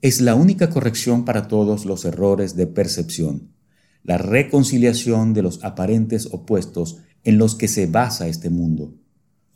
Es 0.00 0.22
la 0.22 0.34
única 0.34 0.70
corrección 0.70 1.24
para 1.24 1.48
todos 1.48 1.84
los 1.84 2.04
errores 2.04 2.56
de 2.56 2.66
percepción 2.66 3.53
la 4.04 4.18
reconciliación 4.18 5.32
de 5.32 5.42
los 5.42 5.64
aparentes 5.64 6.28
opuestos 6.30 6.98
en 7.24 7.38
los 7.38 7.56
que 7.56 7.68
se 7.68 7.86
basa 7.86 8.28
este 8.28 8.50
mundo. 8.50 8.94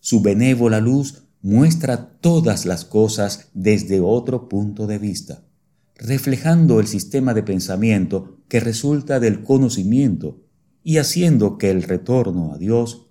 Su 0.01 0.23
benévola 0.23 0.81
luz 0.81 1.25
muestra 1.43 2.19
todas 2.21 2.67
las 2.67 2.85
cosas 2.85 3.51
desde 3.55 4.01
otro 4.01 4.49
punto 4.49 4.87
de 4.87 4.99
vista, 4.99 5.45
reflejando 5.97 6.81
el 6.81 6.87
sistema 6.87 7.35
de 7.35 7.43
pensamiento 7.43 8.41
que 8.49 8.61
resulta 8.61 9.21
del 9.21 9.43
conocimiento 9.43 10.43
y 10.83 10.97
haciendo 10.97 11.59
que 11.59 11.71
el 11.71 11.83
retorno 11.83 12.55
a 12.55 12.59
Dios 12.59 13.09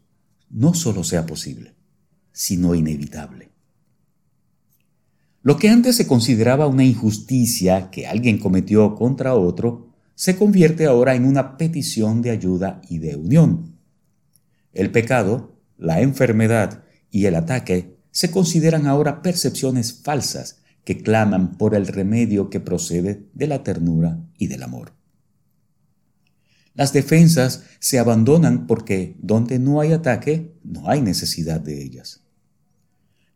no 0.50 0.74
solo 0.74 1.04
sea 1.04 1.26
posible, 1.26 1.76
sino 2.32 2.74
inevitable. 2.74 3.52
Lo 5.44 5.58
que 5.58 5.70
antes 5.70 5.96
se 5.96 6.08
consideraba 6.08 6.68
una 6.68 6.84
injusticia 6.84 7.90
que 7.92 8.08
alguien 8.08 8.40
cometió 8.40 8.96
contra 8.96 9.36
otro, 9.36 9.87
se 10.18 10.36
convierte 10.36 10.88
ahora 10.88 11.14
en 11.14 11.26
una 11.26 11.58
petición 11.58 12.24
de 12.24 12.32
ayuda 12.32 12.82
y 12.90 12.98
de 12.98 13.16
unión. 13.16 13.78
El 14.74 14.92
pecado, 14.92 15.62
la 15.78 16.02
enfermedad 16.02 16.84
y 17.12 17.26
el 17.28 17.36
ataque 17.36 18.00
se 18.10 18.32
consideran 18.32 18.88
ahora 18.88 19.22
percepciones 19.22 20.02
falsas 20.02 20.64
que 20.84 21.04
claman 21.04 21.56
por 21.56 21.76
el 21.76 21.86
remedio 21.86 22.50
que 22.50 22.60
procede 22.60 23.28
de 23.36 23.46
la 23.46 23.62
ternura 23.62 24.20
y 24.40 24.48
del 24.48 24.64
amor. 24.64 24.94
Las 26.74 26.94
defensas 26.94 27.66
se 27.80 28.00
abandonan 28.00 28.66
porque 28.66 29.18
donde 29.20 29.60
no 29.60 29.82
hay 29.82 29.94
ataque, 29.94 30.58
no 30.64 30.90
hay 30.90 31.02
necesidad 31.02 31.62
de 31.62 31.84
ellas. 31.84 32.24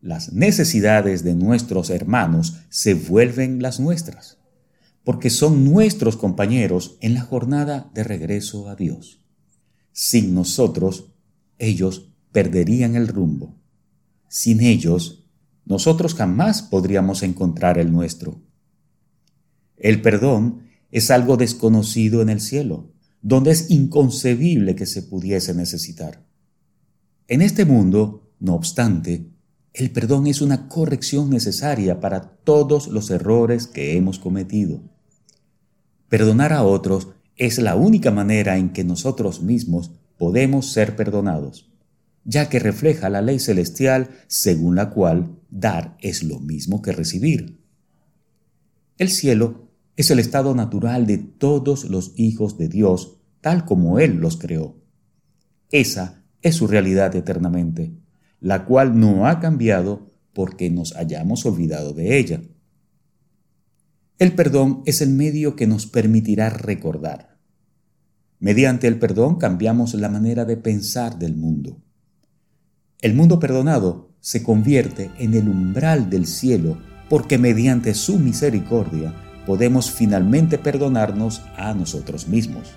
Las 0.02 0.34
necesidades 0.34 1.24
de 1.24 1.36
nuestros 1.36 1.91
hermanos 1.91 2.58
se 2.70 2.96
vuelven 2.96 3.62
las 3.62 3.80
nuestras 3.80 4.40
porque 5.04 5.30
son 5.30 5.66
nuestros 5.66 6.16
compañeros 6.18 6.98
en 7.02 7.14
la 7.14 7.22
jornada 7.22 7.90
de 7.94 8.04
regreso 8.04 8.70
a 8.70 8.76
Dios. 8.76 9.26
Sin 9.92 10.34
nosotros, 10.34 11.12
ellos 11.58 12.14
perderían 12.32 12.96
el 12.96 13.08
rumbo. 13.08 13.60
Sin 14.28 14.62
ellos, 14.62 15.26
nosotros 15.66 16.14
jamás 16.14 16.62
podríamos 16.62 17.24
encontrar 17.24 17.78
el 17.78 17.92
nuestro. 17.92 18.42
El 19.78 20.02
perdón 20.02 20.64
es 20.92 21.10
algo 21.12 21.38
desconocido 21.38 22.22
en 22.22 22.30
el 22.30 22.42
cielo, 22.42 22.94
donde 23.22 23.52
es 23.52 23.70
inconcebible 23.72 24.76
que 24.76 24.86
se 24.86 25.04
pudiese 25.04 25.54
necesitar. 25.54 26.26
En 27.28 27.42
este 27.42 27.66
mundo, 27.66 28.32
no 28.40 28.56
obstante, 28.56 29.31
el 29.73 29.91
perdón 29.91 30.27
es 30.27 30.41
una 30.41 30.67
corrección 30.67 31.29
necesaria 31.29 31.99
para 31.99 32.21
todos 32.21 32.88
los 32.88 33.10
errores 33.10 33.67
que 33.67 33.95
hemos 33.95 34.19
cometido. 34.19 34.81
Perdonar 36.10 36.51
a 36.51 36.63
otros 36.63 37.10
es 37.38 37.57
la 37.57 37.75
única 37.75 38.12
manera 38.12 38.57
en 38.57 38.73
que 38.73 38.84
nosotros 38.84 39.41
mismos 39.41 39.91
podemos 40.17 40.71
ser 40.73 40.97
perdonados, 40.97 41.71
ya 42.25 42.49
que 42.49 42.60
refleja 42.60 43.10
la 43.10 43.21
ley 43.21 43.39
celestial 43.39 44.10
según 44.27 44.75
la 44.75 44.89
cual 44.89 45.39
dar 45.49 45.95
es 46.01 46.21
lo 46.21 46.39
mismo 46.39 46.81
que 46.81 46.91
recibir. 46.91 47.57
El 48.97 49.10
cielo 49.10 49.69
es 49.95 50.12
el 50.12 50.19
estado 50.19 50.53
natural 50.53 51.07
de 51.07 51.17
todos 51.17 51.86
los 51.86 52.12
hijos 52.17 52.57
de 52.57 52.67
Dios, 52.67 53.19
tal 53.39 53.63
como 53.63 53.99
Él 53.99 54.17
los 54.17 54.36
creó. 54.36 54.75
Esa 55.71 56.25
es 56.41 56.55
su 56.55 56.67
realidad 56.67 57.15
eternamente 57.15 58.01
la 58.41 58.65
cual 58.65 58.99
no 58.99 59.27
ha 59.27 59.39
cambiado 59.39 60.12
porque 60.34 60.69
nos 60.69 60.95
hayamos 60.95 61.45
olvidado 61.45 61.93
de 61.93 62.17
ella. 62.17 62.41
El 64.17 64.34
perdón 64.34 64.82
es 64.86 65.01
el 65.01 65.12
medio 65.12 65.56
que 65.56 65.67
nos 65.67 65.86
permitirá 65.86 66.49
recordar. 66.49 67.38
Mediante 68.39 68.88
el 68.88 68.97
perdón 68.99 69.36
cambiamos 69.38 69.93
la 69.93 70.10
manera 70.10 70.45
de 70.45 70.58
pensar 70.58 71.17
del 71.17 71.36
mundo. 71.36 71.82
El 73.01 73.13
mundo 73.13 73.39
perdonado 73.39 74.12
se 74.19 74.43
convierte 74.43 75.12
en 75.19 75.34
el 75.36 75.47
umbral 75.47 76.10
del 76.10 76.25
cielo 76.25 76.77
porque 77.10 77.38
mediante 77.38 77.93
su 77.93 78.17
misericordia 78.19 79.13
podemos 79.45 79.91
finalmente 79.91 80.58
perdonarnos 80.58 81.41
a 81.58 81.73
nosotros 81.73 82.27
mismos. 82.27 82.71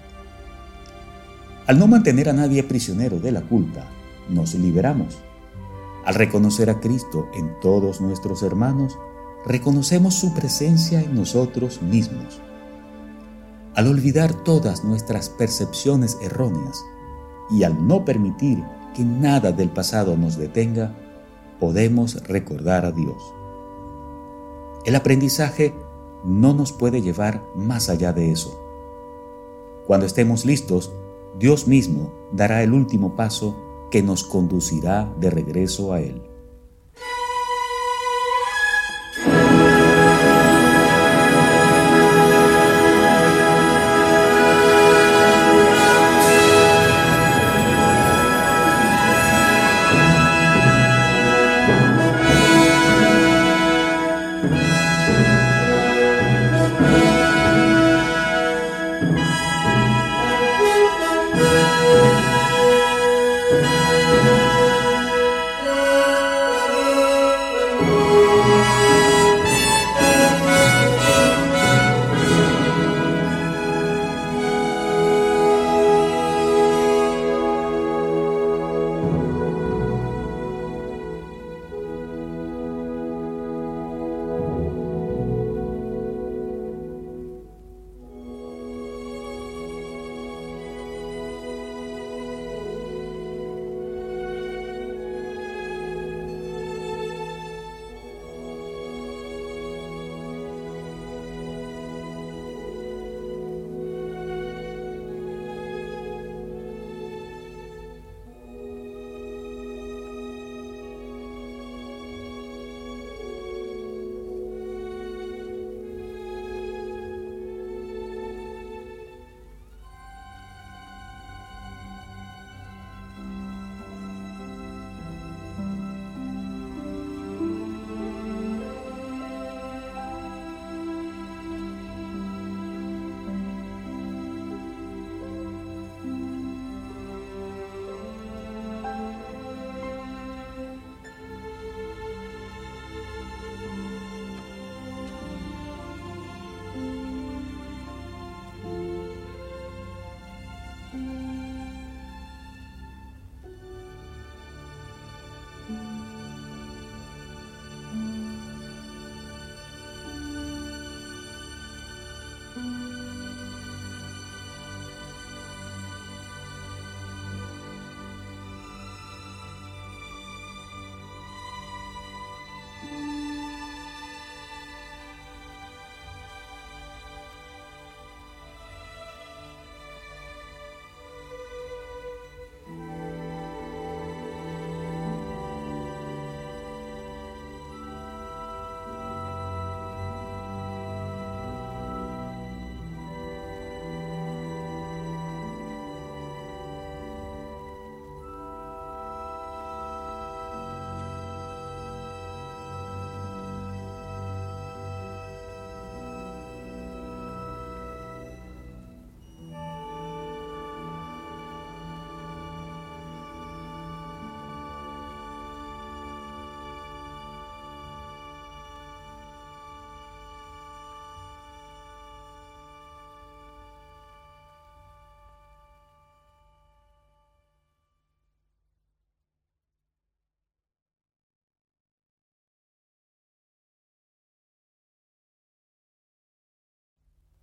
Al 1.66 1.79
no 1.79 1.87
mantener 1.87 2.29
a 2.29 2.35
nadie 2.35 2.62
prisionero 2.62 3.18
de 3.20 3.33
la 3.33 3.42
culpa, 3.42 3.87
nos 4.29 4.55
liberamos. 4.55 5.24
Al 6.05 6.14
reconocer 6.14 6.69
a 6.69 6.81
Cristo 6.81 7.29
en 7.33 7.59
todos 7.61 8.01
nuestros 8.01 8.43
hermanos, 8.43 8.99
reconocemos 9.47 10.14
su 10.14 10.35
presencia 10.35 11.01
en 11.01 11.14
nosotros 11.14 11.81
mismos. 11.81 12.40
Al 13.75 13.88
olvidar 13.88 14.35
todas 14.45 14.85
nuestras 14.85 15.31
percepciones 15.31 16.19
erróneas 16.21 16.85
y 17.51 17.64
al 17.64 17.87
no 17.87 18.05
permitir 18.05 18.62
que 18.95 19.03
nada 19.03 19.51
del 19.51 19.71
pasado 19.71 20.17
nos 20.17 20.37
detenga, 20.37 20.95
podemos 21.59 22.23
recordar 22.25 22.85
a 22.85 22.93
Dios. 22.93 23.35
El 24.85 24.97
aprendizaje 24.97 25.75
no 26.23 26.53
nos 26.53 26.73
puede 26.73 27.01
llevar 27.01 27.43
más 27.57 27.88
allá 27.88 28.12
de 28.12 28.31
eso. 28.31 28.61
Cuando 29.87 30.05
estemos 30.05 30.45
listos, 30.45 30.93
Dios 31.38 31.67
mismo 31.67 32.12
dará 32.33 32.62
el 32.62 32.73
último 32.73 33.17
paso 33.17 33.57
que 33.94 34.02
nos 34.02 34.24
conducirá 34.24 35.14
de 35.20 35.30
regreso 35.30 35.92
a 35.92 36.00
Él. 36.00 36.20